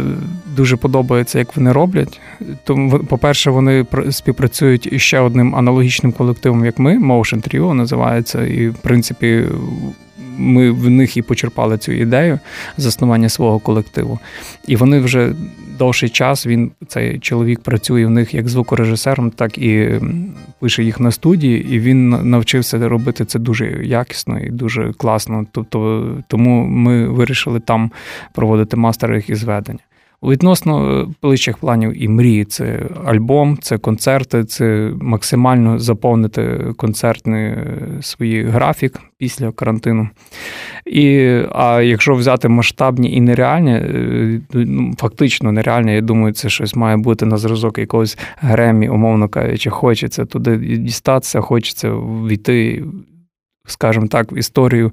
дуже 0.55 0.77
подобається, 0.77 1.39
як 1.39 1.55
вони 1.55 1.71
роблять. 1.71 2.19
Тому, 2.63 2.99
по-перше, 2.99 3.51
вони 3.51 3.85
співпрацюють 4.11 4.85
із 4.85 5.01
ще 5.01 5.19
одним 5.19 5.55
аналогічним 5.55 6.11
колективом, 6.11 6.65
як 6.65 6.79
ми, 6.79 6.99
Motion 6.99 7.49
Trio 7.49 7.73
називається, 7.73 8.45
і 8.45 8.67
в 8.67 8.75
принципі 8.75 9.45
ми 10.37 10.71
в 10.71 10.89
них 10.89 11.17
і 11.17 11.21
почерпали 11.21 11.77
цю 11.77 11.91
ідею 11.91 12.39
заснування 12.77 13.29
свого 13.29 13.59
колективу. 13.59 14.19
І 14.67 14.75
вони 14.75 14.99
вже 14.99 15.33
довший 15.81 16.09
час 16.09 16.47
він 16.47 16.71
цей 16.87 17.19
чоловік 17.19 17.59
працює 17.59 18.05
в 18.05 18.09
них 18.09 18.33
як 18.33 18.49
звукорежисером, 18.49 19.31
так 19.31 19.57
і 19.57 19.99
пише 20.59 20.83
їх 20.83 20.99
на 20.99 21.11
студії, 21.11 21.75
і 21.75 21.79
він 21.79 22.09
навчився 22.09 22.89
робити 22.89 23.25
це 23.25 23.39
дуже 23.39 23.85
якісно 23.85 24.39
і 24.39 24.49
дуже 24.49 24.93
класно. 24.93 25.45
Тобто, 25.51 26.07
тому 26.27 26.65
ми 26.65 27.07
вирішили 27.07 27.59
там 27.59 27.91
проводити 28.33 28.77
мастери 28.77 29.23
і 29.27 29.35
зведення. 29.35 29.79
Відносно 30.23 31.07
ближчих 31.21 31.57
планів 31.57 32.03
і 32.03 32.07
мрії, 32.07 32.45
це 32.45 32.79
альбом, 33.05 33.57
це 33.61 33.77
концерти, 33.77 34.43
це 34.43 34.91
максимально 35.01 35.79
заповнити 35.79 36.73
концертний 36.77 37.45
е, 37.45 37.77
свій 38.01 38.43
графік 38.43 38.99
після 39.17 39.51
карантину. 39.51 40.09
І, 40.85 41.39
А 41.51 41.81
якщо 41.81 42.13
взяти 42.13 42.49
масштабні 42.49 43.15
і 43.15 43.21
нереальні, 43.21 43.71
е, 43.71 44.41
ну, 44.53 44.93
фактично 44.97 45.51
нереальні, 45.51 45.93
я 45.93 46.01
думаю, 46.01 46.33
це 46.33 46.49
щось 46.49 46.75
має 46.75 46.97
бути 46.97 47.25
на 47.25 47.37
зразок 47.37 47.77
якогось 47.77 48.17
гремі, 48.37 48.89
умовно 48.89 49.29
кажучи, 49.29 49.69
хочеться 49.69 50.25
туди 50.25 50.57
дістатися, 50.57 51.41
хочеться 51.41 51.93
війти 52.27 52.83
скажімо 53.67 54.07
так, 54.07 54.31
в 54.31 54.37
історію 54.37 54.91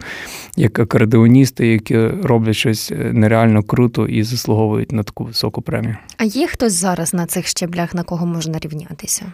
як 0.57 0.79
акордеоністи, 0.79 1.67
які 1.67 2.07
роблять 2.07 2.57
щось 2.57 2.93
е, 2.93 2.95
нереально 3.13 3.63
круто 3.63 4.07
і 4.07 4.23
заслуговують 4.23 4.93
на 4.93 5.03
таку 5.03 5.25
високу 5.25 5.63
премію. 5.63 5.97
А 6.17 6.25
є 6.25 6.47
хтось 6.47 6.73
зараз 6.73 7.15
на 7.15 7.27
цих 7.27 7.47
щеблях, 7.47 7.95
на 7.95 8.03
кого 8.03 8.27
можна 8.27 8.59
рівнятися? 8.59 9.33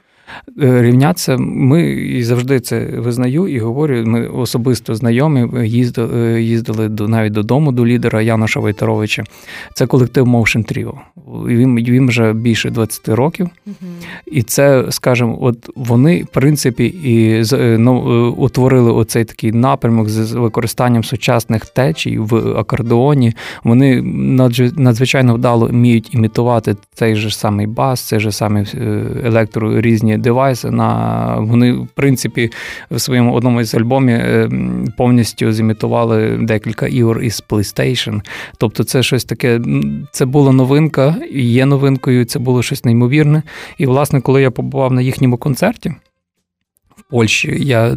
Е, 0.63 0.83
рівнятися, 0.83 1.37
ми 1.39 1.83
і 1.93 2.23
завжди 2.23 2.61
це 2.61 2.81
визнаю 2.81 3.49
і 3.49 3.59
говорю. 3.59 4.03
Ми 4.07 4.27
особисто 4.27 4.95
знайомі, 4.95 5.67
їздили 5.69 6.43
їздили 6.43 6.89
до 6.89 7.09
навіть 7.09 7.33
додому 7.33 7.73
до 7.73 7.87
лідера 7.87 8.23
Яноша 8.23 8.61
Войтеровича. 8.61 9.25
Це 9.75 9.87
колектив 9.87 10.27
Motion 10.27 10.73
Trio. 10.73 10.93
Він 11.47 11.77
він 11.77 12.09
вже 12.09 12.33
більше 12.33 12.71
20 12.71 13.09
років, 13.09 13.49
угу. 13.67 13.77
і 14.27 14.43
це, 14.43 14.85
скажімо, 14.91 15.39
от 15.41 15.71
вони 15.77 16.23
в 16.23 16.27
принципі 16.27 16.85
і 16.85 17.45
е, 17.53 17.77
ну, 17.79 18.27
е, 18.27 18.29
утворили 18.29 18.93
оцей 18.93 19.25
такий 19.25 19.53
напрямок 19.53 20.09
з 20.09 20.33
використанням 20.33 21.05
сучасних 21.05 21.67
течій 21.67 22.19
в 22.19 22.59
акордеоні. 22.59 23.33
Вони 23.65 24.03
надзвичайно 24.77 25.35
вдало 25.35 25.67
вміють 25.67 26.15
імітувати 26.15 26.77
цей 26.95 27.17
же 27.17 27.31
самий 27.31 27.67
бас, 27.67 28.01
цей 28.01 28.21
же 28.21 28.33
самий 28.33 28.67
електро 29.25 29.81
різні 29.81 30.14
девайси. 30.19 30.71
На 30.71 31.37
вони, 31.41 31.73
в 31.73 31.89
принципі, 31.95 32.51
в 32.91 33.01
своєму 33.01 33.35
одному 33.35 33.61
із 33.61 33.75
альбомів 33.75 34.17
е, 34.17 34.51
повністю 34.97 35.53
зімітували 35.53 36.39
декілька 36.41 36.87
ігор 36.87 37.23
із 37.23 37.45
PlayStation. 37.49 38.21
Тобто, 38.59 38.85
це 38.85 39.03
щось 39.03 39.25
таке, 39.25 39.61
це 40.11 40.25
була 40.25 40.53
новинка, 40.53 41.17
і 41.31 41.43
є 41.43 41.67
новинкою. 41.67 42.25
Це 42.25 42.39
було 42.39 42.63
щось 42.63 42.85
неймовірне. 42.85 43.43
І, 43.79 43.87
власне, 43.87 44.21
коли 44.21 44.43
я 44.43 44.51
побував 44.51 44.93
на 44.93 45.03
їхньому 45.03 45.37
концерті 45.37 45.95
в 46.97 47.03
Польщі, 47.11 47.57
я 47.61 47.97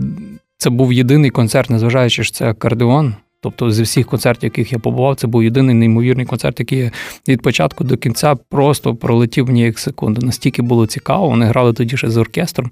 це 0.58 0.70
був 0.70 0.94
єдиний 0.94 1.30
концерт, 1.30 1.70
незважаючи 1.70 2.24
що 2.24 2.34
це 2.34 2.50
акордеон. 2.50 3.16
Тобто, 3.42 3.72
зі 3.72 3.84
всіх 3.84 4.08
концертів, 4.08 4.44
яких 4.44 4.74
я 4.74 4.80
побував, 4.80 5.16
це 5.16 5.28
був 5.28 5.44
єдиний 5.44 5.76
неймовірний 5.76 6.26
концерт, 6.26 6.60
який 6.60 6.80
я 6.80 6.92
від 7.28 7.42
початку 7.42 7.84
до 7.84 7.98
кінця 7.98 8.36
просто 8.36 8.96
пролетів 8.96 9.48
мені 9.48 9.62
як 9.62 9.80
секунду. 9.80 10.26
Настільки 10.26 10.62
було 10.62 10.88
цікаво. 10.88 11.30
Вони 11.30 11.46
грали 11.46 11.74
тоді 11.74 11.98
ще 11.98 12.10
з 12.10 12.18
оркестром 12.18 12.72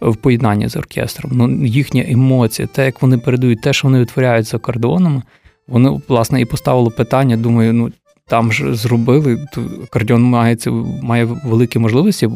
в 0.00 0.16
поєднанні 0.16 0.68
з 0.68 0.76
оркестром. 0.76 1.32
Ну, 1.34 1.66
їхня 1.66 2.04
емоція, 2.08 2.68
те, 2.68 2.84
як 2.84 3.02
вони 3.02 3.18
передають, 3.18 3.60
те, 3.60 3.72
що 3.72 3.88
вони 3.88 3.98
витворяють 3.98 4.46
за 4.46 4.58
кордонами, 4.58 5.22
вони 5.68 6.00
власне 6.08 6.40
і 6.40 6.44
поставили 6.44 6.90
питання. 6.90 7.36
Думаю, 7.36 7.72
ну 7.72 7.92
там 8.28 8.52
ж 8.52 8.74
зробили. 8.74 9.46
Акордеон 9.84 10.22
має 10.22 10.56
має 11.02 11.24
великі 11.24 11.78
можливості, 11.78 12.28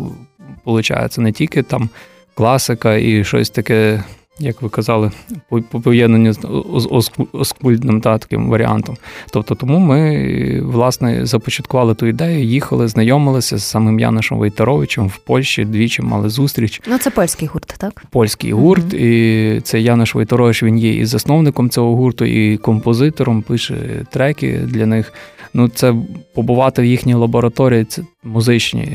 виходить, 0.65 1.19
не 1.19 1.33
тільки 1.33 1.63
там 1.63 1.89
класика 2.35 2.97
і 2.97 3.25
щось 3.25 3.51
таке 3.51 4.05
як 4.41 4.63
ви 4.63 4.69
казали, 4.69 5.11
по 5.49 5.81
поєднанню 5.81 6.33
з 6.33 7.11
оскульним 7.33 8.01
та 8.01 8.19
таким 8.19 8.51
варіантом. 8.51 8.97
Тобто, 9.31 9.55
тому 9.55 9.79
ми 9.79 10.61
власне 10.61 11.27
започаткували 11.27 11.95
ту 11.95 12.07
ідею, 12.07 12.45
їхали, 12.45 12.89
знайомилися 12.89 13.59
з 13.59 13.65
самим 13.65 14.01
Янишем 14.01 14.39
Войтеровичем 14.39 15.09
в 15.09 15.17
Польщі, 15.17 15.65
двічі 15.65 16.03
мали 16.03 16.29
зустріч. 16.29 16.83
Ну, 16.87 16.99
це 16.99 17.11
польський 17.11 17.49
гурт, 17.49 17.75
так? 17.79 18.05
Польський 18.11 18.53
гурт, 18.53 18.85
mm-hmm. 18.85 19.57
і 19.57 19.61
це 19.61 19.81
Яниш 19.81 20.15
Войтерович, 20.15 20.63
він 20.63 20.79
є 20.79 20.95
і 20.95 21.05
засновником 21.05 21.71
цього 21.71 21.97
гурту, 21.97 22.25
і 22.25 22.57
композитором, 22.57 23.43
пише 23.43 23.75
треки 24.11 24.59
для 24.65 24.87
них. 24.87 25.13
Ну, 25.55 25.69
це 25.69 25.95
побувати 26.35 26.83
в 26.83 26.85
їхній 26.85 27.15
лабораторії, 27.15 27.85
це 27.85 28.03
музичні. 28.25 28.89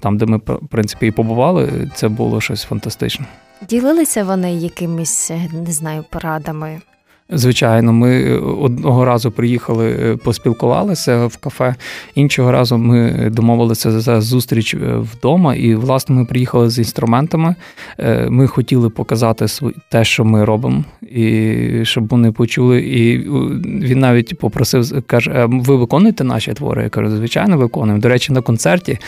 Там, 0.00 0.18
де 0.18 0.26
ми 0.26 0.36
в 0.36 0.68
принципі 0.70 1.06
і 1.06 1.10
побували, 1.10 1.90
це 1.94 2.08
було 2.08 2.40
щось 2.40 2.62
фантастичне. 2.62 3.26
Ділилися 3.68 4.24
вони 4.24 4.54
якимись, 4.54 5.30
не 5.52 5.72
знаю, 5.72 6.04
порадами 6.10 6.80
Звичайно, 7.30 7.92
ми 7.92 8.38
одного 8.38 9.04
разу 9.04 9.30
приїхали, 9.30 9.90
е, 9.90 10.16
поспілкувалися 10.16 11.26
в 11.26 11.36
кафе. 11.36 11.74
Іншого 12.14 12.52
разу 12.52 12.78
ми 12.78 13.30
домовилися 13.32 14.00
за 14.00 14.20
зустріч 14.20 14.74
е, 14.74 14.78
вдома, 14.96 15.54
і 15.54 15.74
власне 15.74 16.14
ми 16.14 16.24
приїхали 16.24 16.70
з 16.70 16.78
інструментами. 16.78 17.54
Е, 17.98 18.26
ми 18.30 18.46
хотіли 18.46 18.90
показати 18.90 19.46
те, 19.90 20.04
що 20.04 20.24
ми 20.24 20.44
робимо, 20.44 20.84
і 21.02 21.80
щоб 21.82 22.08
вони 22.08 22.32
почули. 22.32 22.80
І 22.80 23.18
він 23.64 23.98
навіть 23.98 24.38
попросив, 24.38 25.02
каже: 25.06 25.46
ви 25.48 25.76
виконуєте 25.76 26.24
наші 26.24 26.52
твори? 26.52 26.82
Я 26.82 26.88
кажу, 26.88 27.16
звичайно, 27.16 27.58
виконуємо. 27.58 28.02
До 28.02 28.08
речі, 28.08 28.32
на 28.32 28.40
концерті 28.40 28.98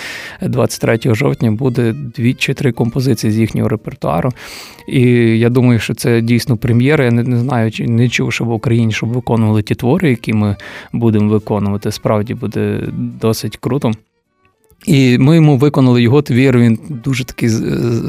23 0.43 0.99
жовтня 1.05 1.51
буде 1.51 1.93
дві 1.93 2.35
чи 2.35 2.55
три 2.55 2.73
композиції 2.73 3.33
з 3.33 3.39
їхнього 3.39 3.69
репертуару. 3.69 4.33
І 4.89 5.01
я 5.39 5.49
думаю, 5.49 5.79
що 5.79 5.95
це 5.95 6.21
дійсно 6.21 6.57
прем'єра. 6.57 7.05
Я 7.05 7.11
не 7.11 7.39
знаю, 7.39 7.71
чи 7.71 7.87
не 7.87 8.06
чув, 8.09 8.33
що 8.33 8.45
в 8.45 8.53
Україні 8.53 8.93
щоб 8.93 9.09
виконували 9.09 9.63
ті 9.63 9.75
твори, 9.75 10.11
які 10.11 10.33
ми 10.33 10.57
будемо 10.93 11.31
виконувати. 11.31 11.93
Справді 11.93 12.35
буде 12.35 12.83
досить 13.21 13.57
круто. 13.57 13.93
І 14.87 15.19
ми 15.19 15.35
йому 15.35 15.57
виконали 15.57 16.03
його 16.03 16.23
твір. 16.23 16.59
Він 16.59 16.79
дуже 16.89 17.25
такий 17.25 17.51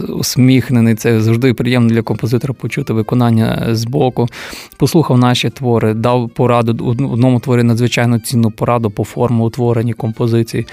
усміхнений. 0.10 0.96
Це 0.96 1.22
завжди 1.22 1.54
приємно 1.54 1.90
для 1.90 2.02
композитора 2.02 2.54
почути 2.54 2.94
виконання 2.94 3.68
з 3.72 3.86
боку. 3.86 4.28
Послухав 4.78 5.18
наші 5.18 5.50
твори, 5.50 5.94
дав 5.94 6.30
пораду 6.30 6.88
одному 6.88 7.40
творі 7.40 7.64
надзвичайно 7.64 8.20
цінну 8.20 8.52
пораду 8.52 8.90
по 8.92 9.04
форму 9.04 9.46
утворені 9.46 9.94
композиції. 9.94 10.68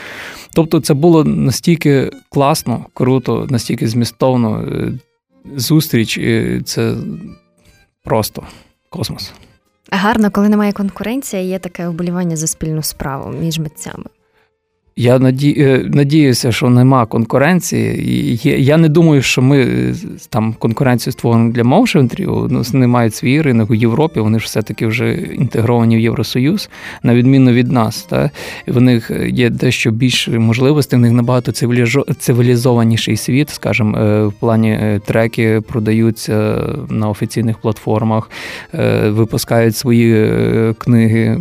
Тобто, 0.55 0.81
це 0.81 0.95
було 0.95 1.25
настільки 1.25 2.11
класно, 2.29 2.87
круто, 2.95 3.47
настільки 3.51 3.89
змістовно. 3.89 4.65
Е, 4.73 4.93
зустріч 5.57 6.21
це 6.65 6.95
просто 8.05 8.43
космос. 8.95 9.33
Гарно, 9.91 10.31
коли 10.31 10.49
немає 10.49 10.73
конкуренції, 10.73 11.49
є 11.49 11.59
таке 11.59 11.89
вболівання 11.89 12.37
за 12.37 12.47
спільну 12.47 12.83
справу 12.83 13.31
між 13.31 13.59
митцями. 13.59 14.05
Я 14.97 15.19
наді... 15.19 15.57
Е, 15.59 15.85
надіюся, 15.87 16.53
що 16.53 16.71
нема 16.71 17.07
конкуренції. 17.07 18.41
Я 18.59 18.77
не 18.77 18.89
думаю, 18.89 19.23
що 19.23 19.43
ми 19.43 19.61
е, 19.61 19.95
там 20.29 20.55
конкуренцію 20.59 21.13
створимо 21.13 21.53
для 21.53 21.65
моушентрів. 21.65 22.47
Ну, 22.51 22.63
вони 22.73 22.87
мають 22.87 23.15
свій 23.15 23.43
ринок 23.43 23.71
у 23.71 23.75
Європі. 23.75 24.21
Вони 24.21 24.39
ж 24.39 24.45
все-таки 24.45 24.87
вже 24.87 25.13
інтегровані 25.15 25.97
в 25.97 26.01
Євросоюз, 26.01 26.71
на 27.03 27.15
відміну 27.15 27.53
від 27.53 27.73
нас. 27.73 28.03
Та? 28.03 28.31
В 28.67 28.81
них 28.81 29.11
є 29.29 29.51
дещо 29.51 29.91
більше 29.91 30.39
можливостей, 30.39 30.99
в 30.99 31.03
них 31.03 31.13
набагато 31.13 31.53
цивілізованіший 32.19 33.17
світ, 33.17 33.51
скажімо, 33.51 33.99
е, 33.99 34.27
в 34.27 34.33
плані 34.33 35.01
треки 35.07 35.61
продаються 35.61 36.63
на 36.89 37.09
офіційних 37.09 37.59
платформах, 37.59 38.31
випускають 39.05 39.77
свої 39.77 40.33
книги 40.79 41.41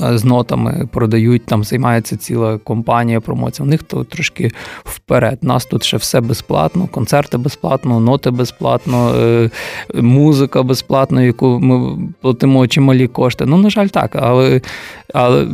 з 0.00 0.24
нотами 0.24 0.88
продають, 0.92 1.46
там 1.46 1.64
займається 1.64 2.16
ціла 2.16 2.58
компанія 2.58 3.20
промоція. 3.20 3.66
У 3.66 3.68
них 3.68 3.82
то 3.82 4.04
трошки 4.04 4.50
вперед. 4.84 5.38
Нас 5.42 5.66
тут 5.66 5.84
ще 5.84 5.96
все 5.96 6.20
безплатно, 6.20 6.86
концерти 6.86 7.38
безплатно, 7.38 8.00
ноти 8.00 8.30
безплатно, 8.30 9.14
е, 9.14 9.50
музика 9.94 10.62
безплатно, 10.62 11.22
яку 11.22 11.60
ми 11.60 11.98
платимо 12.20 12.66
чималі 12.66 13.08
кошти. 13.08 13.46
Ну, 13.46 13.56
на 13.56 13.70
жаль, 13.70 13.86
так, 13.86 14.16
але 14.16 14.60
але 15.14 15.46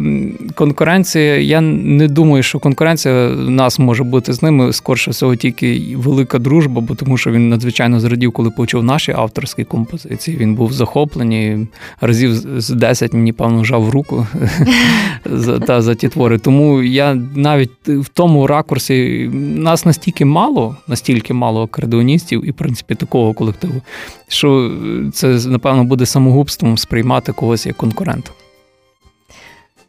конкуренція, 0.54 1.36
я 1.36 1.60
не 1.60 2.08
думаю, 2.08 2.42
що 2.42 2.58
конкуренція 2.58 3.28
в 3.28 3.50
нас 3.50 3.78
може 3.78 4.04
бути 4.04 4.32
з 4.32 4.42
ними. 4.42 4.72
Скорше 4.72 5.10
всього, 5.10 5.36
тільки 5.36 5.96
велика 5.96 6.38
дружба, 6.38 6.80
бо 6.80 6.94
тому 6.94 7.18
що 7.18 7.30
він 7.30 7.48
надзвичайно 7.48 8.00
зрадів, 8.00 8.32
коли 8.32 8.50
почув 8.50 8.84
наші 8.84 9.12
авторські 9.12 9.64
композиції. 9.64 10.36
Він 10.36 10.54
був 10.54 10.72
захоплений 10.72 11.68
разів 12.00 12.34
з 12.60 12.70
10 12.70 13.12
мені 13.12 13.32
певно 13.32 13.64
жав 13.64 13.90
руку 13.90 14.07
за, 15.24 15.58
та, 15.58 15.82
за 15.82 15.94
ті 15.94 16.08
твори. 16.08 16.38
Тому 16.38 16.82
я 16.82 17.14
навіть 17.34 17.88
в 17.88 18.08
тому 18.08 18.46
ракурсі 18.46 19.28
нас 19.56 19.86
настільки 19.86 20.24
мало, 20.24 20.76
настільки 20.86 21.34
мало 21.34 21.62
акордеоністів 21.62 22.48
і 22.48 22.50
в 22.50 22.54
принципі 22.54 22.94
такого 22.94 23.34
колективу, 23.34 23.82
що 24.28 24.72
це 25.12 25.28
напевно 25.28 25.84
буде 25.84 26.06
самогубством 26.06 26.78
сприймати 26.78 27.32
когось 27.32 27.66
як 27.66 27.76
конкурента. 27.76 28.30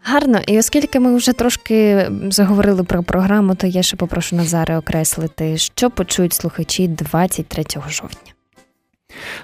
Гарно, 0.03 0.39
і 0.47 0.59
оскільки 0.59 0.99
ми 0.99 1.15
вже 1.15 1.33
трошки 1.33 2.07
заговорили 2.29 2.83
про 2.83 3.03
програму, 3.03 3.55
то 3.55 3.67
я 3.67 3.83
ще 3.83 3.97
попрошу 3.97 4.35
Назари 4.35 4.77
окреслити, 4.77 5.57
що 5.57 5.89
почують 5.89 6.33
слухачі 6.33 6.87
23 6.87 7.63
жовтня. 7.89 8.33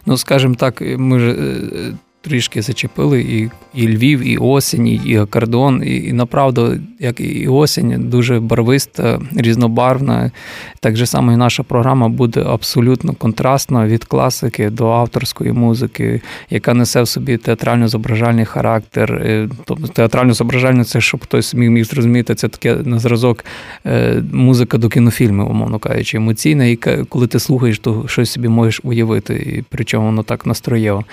Ну, 0.06 0.18
скажімо 0.18 0.56
так, 0.56 0.82
ми 0.82 1.20
ж 1.20 1.30
е, 1.30 1.94
трішки 2.26 2.62
зачепили 2.62 3.22
і 3.22 3.50
і 3.76 3.88
Львів, 3.88 4.28
і 4.28 4.38
осінь, 4.38 4.88
і 4.88 5.18
акордон, 5.18 5.84
і, 5.86 5.96
і 5.96 6.14
направду, 6.14 6.78
як 7.00 7.20
і 7.20 7.48
осінь, 7.48 8.10
дуже 8.10 8.40
барвиста, 8.40 9.20
різнобарвна. 9.36 10.32
Так 10.80 10.96
же 10.96 11.06
само 11.06 11.32
і 11.34 11.38
наша 11.38 11.64
програма 11.64 12.10
буде 12.10 12.44
абсолютно 12.44 13.14
контрастна 13.14 13.88
від 13.88 14.04
класики 14.04 14.70
до 14.70 14.88
авторської 14.88 15.52
музики, 15.52 16.22
яка 16.50 16.74
несе 16.74 17.02
в 17.02 17.08
собі 17.08 17.38
театрально-зображальний 17.38 18.46
характер. 18.46 19.14
Е, 19.14 19.50
тобто 19.66 19.88
театрально-зображальне 19.88 20.84
це, 20.84 21.02
щоб 21.02 21.24
хтось 21.24 21.54
міг 21.54 21.70
міг 21.70 21.86
зрозуміти, 21.86 22.36
це 22.36 22.48
таке 22.48 22.76
на 22.76 23.00
зразок 23.00 23.46
е, 23.86 24.24
музика 24.32 24.78
до 24.78 24.90
кінофільмів, 24.90 25.52
умовно 25.52 25.80
кажучи, 25.80 26.18
емоційна, 26.18 26.66
і 26.66 26.76
коли 27.10 27.28
ти 27.28 27.40
слухаєш, 27.40 27.80
то 27.80 28.04
щось 28.08 28.32
собі 28.32 28.48
можеш 28.48 28.82
уявити, 28.84 29.34
і 29.34 29.64
причому 29.70 30.06
воно 30.06 30.24
так 30.24 30.46
настроєво. 30.46 31.04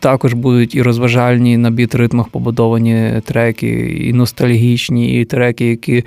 Також 0.00 0.34
будуть 0.34 0.74
і 0.74 0.82
розважальні 0.82 1.56
на 1.56 1.70
біт-ритмах 1.70 2.28
побудовані 2.28 3.20
треки, 3.24 3.68
і 4.00 4.12
ностальгічні, 4.12 5.20
і 5.20 5.24
треки, 5.24 5.66
які 5.66 6.04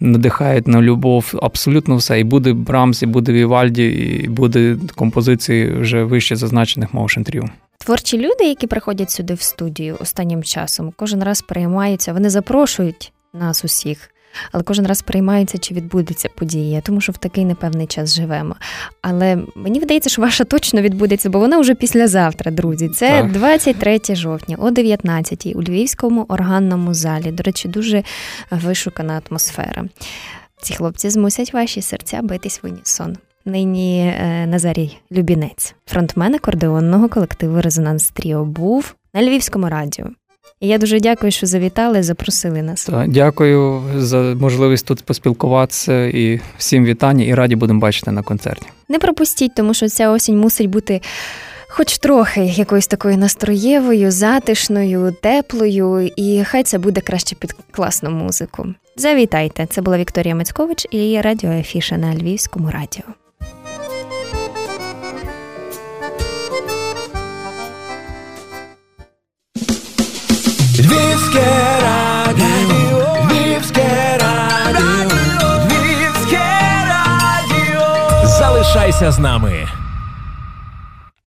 надихають 0.00 0.66
на 0.66 0.82
любов. 0.82 1.34
Абсолютно 1.42 1.96
все. 1.96 2.20
І 2.20 2.24
буде 2.24 2.52
Брамс, 2.52 3.02
і 3.02 3.06
буде 3.06 3.32
Вівальді, 3.32 3.84
і 3.84 4.28
буде 4.28 4.76
композиції 4.94 5.72
вже 5.72 6.04
вище 6.04 6.36
зазначених 6.36 6.94
моушен-трів. 6.94 7.44
Творчі 7.78 8.18
люди, 8.18 8.44
які 8.44 8.66
приходять 8.66 9.10
сюди 9.10 9.34
в 9.34 9.40
студію 9.40 9.96
останнім 10.00 10.42
часом, 10.42 10.92
кожен 10.96 11.22
раз 11.22 11.42
переймаються, 11.42 12.12
вони 12.12 12.30
запрошують 12.30 13.12
нас 13.34 13.64
усіх 13.64 14.10
але 14.52 14.62
кожен 14.62 14.86
раз 14.86 15.02
приймаються, 15.02 15.58
чи 15.58 15.74
відбудеться 15.74 16.28
подія, 16.34 16.80
тому 16.80 17.00
що 17.00 17.12
в 17.12 17.18
такий 17.18 17.44
непевний 17.44 17.86
час 17.86 18.14
живемо. 18.14 18.56
Але 19.02 19.38
мені 19.54 19.80
видається, 19.80 20.10
що 20.10 20.22
ваша 20.22 20.44
точно 20.44 20.80
відбудеться, 20.80 21.30
бо 21.30 21.38
вона 21.38 21.58
вже 21.58 21.74
післязавтра, 21.74 22.50
друзі. 22.52 22.88
Це 22.88 23.08
так. 23.08 23.32
23 23.32 24.00
жовтня 24.08 24.56
о 24.60 24.70
19-й 24.70 25.54
у 25.54 25.62
Львівському 25.62 26.24
органному 26.28 26.94
залі. 26.94 27.32
До 27.32 27.42
речі, 27.42 27.68
дуже 27.68 28.02
вишукана 28.50 29.22
атмосфера. 29.30 29.84
Ці 30.62 30.74
хлопці 30.74 31.10
змусять 31.10 31.52
ваші 31.52 31.82
серця 31.82 32.22
битись 32.22 32.62
в 32.62 32.66
унісон. 32.66 33.16
Нині 33.44 34.14
е, 34.18 34.46
Назарій 34.46 34.98
Любінець, 35.12 35.74
фронтмен 35.86 36.34
акордеонного 36.34 37.08
колективу 37.08 37.60
Резонанс 37.60 38.10
Тріо, 38.10 38.44
був 38.44 38.94
на 39.14 39.22
Львівському 39.22 39.68
радіо. 39.68 40.06
І 40.60 40.68
я 40.68 40.78
дуже 40.78 41.00
дякую, 41.00 41.32
що 41.32 41.46
завітали, 41.46 42.02
запросили 42.02 42.62
нас. 42.62 42.84
Так, 42.84 43.08
Дякую 43.08 43.82
за 43.96 44.16
можливість 44.18 44.86
тут 44.86 45.02
поспілкуватися 45.04 46.06
і 46.06 46.40
всім 46.58 46.84
вітання, 46.84 47.24
і 47.24 47.34
раді 47.34 47.56
будемо 47.56 47.80
бачити 47.80 48.10
на 48.10 48.22
концерті. 48.22 48.66
Не 48.88 48.98
пропустіть, 48.98 49.54
тому 49.54 49.74
що 49.74 49.88
ця 49.88 50.10
осінь 50.10 50.38
мусить 50.38 50.70
бути. 50.70 51.00
Хоч 51.68 51.98
трохи 51.98 52.44
якоюсь 52.44 52.86
такою 52.86 53.16
настроєвою, 53.16 54.10
затишною, 54.10 55.16
теплою, 55.22 56.10
і 56.16 56.44
хай 56.44 56.62
це 56.62 56.78
буде 56.78 57.00
краще 57.00 57.36
під 57.36 57.52
класну 57.70 58.10
музику. 58.10 58.66
Завітайте! 58.96 59.66
Це 59.70 59.82
була 59.82 59.98
Вікторія 59.98 60.34
Мацькович 60.34 60.86
і 60.90 61.20
радіо 61.20 61.50
Афіша 61.50 61.96
на 61.96 62.14
Львівському 62.14 62.70
радіо. 62.70 63.04
Львівське 70.78 71.44
радіо, 71.82 73.16
Львівське 73.30 74.18
радіо, 74.20 75.10
Львівське 75.64 76.48
радіо. 76.88 78.26
Залишайся 78.26 79.12
з 79.12 79.18
нами. 79.18 79.68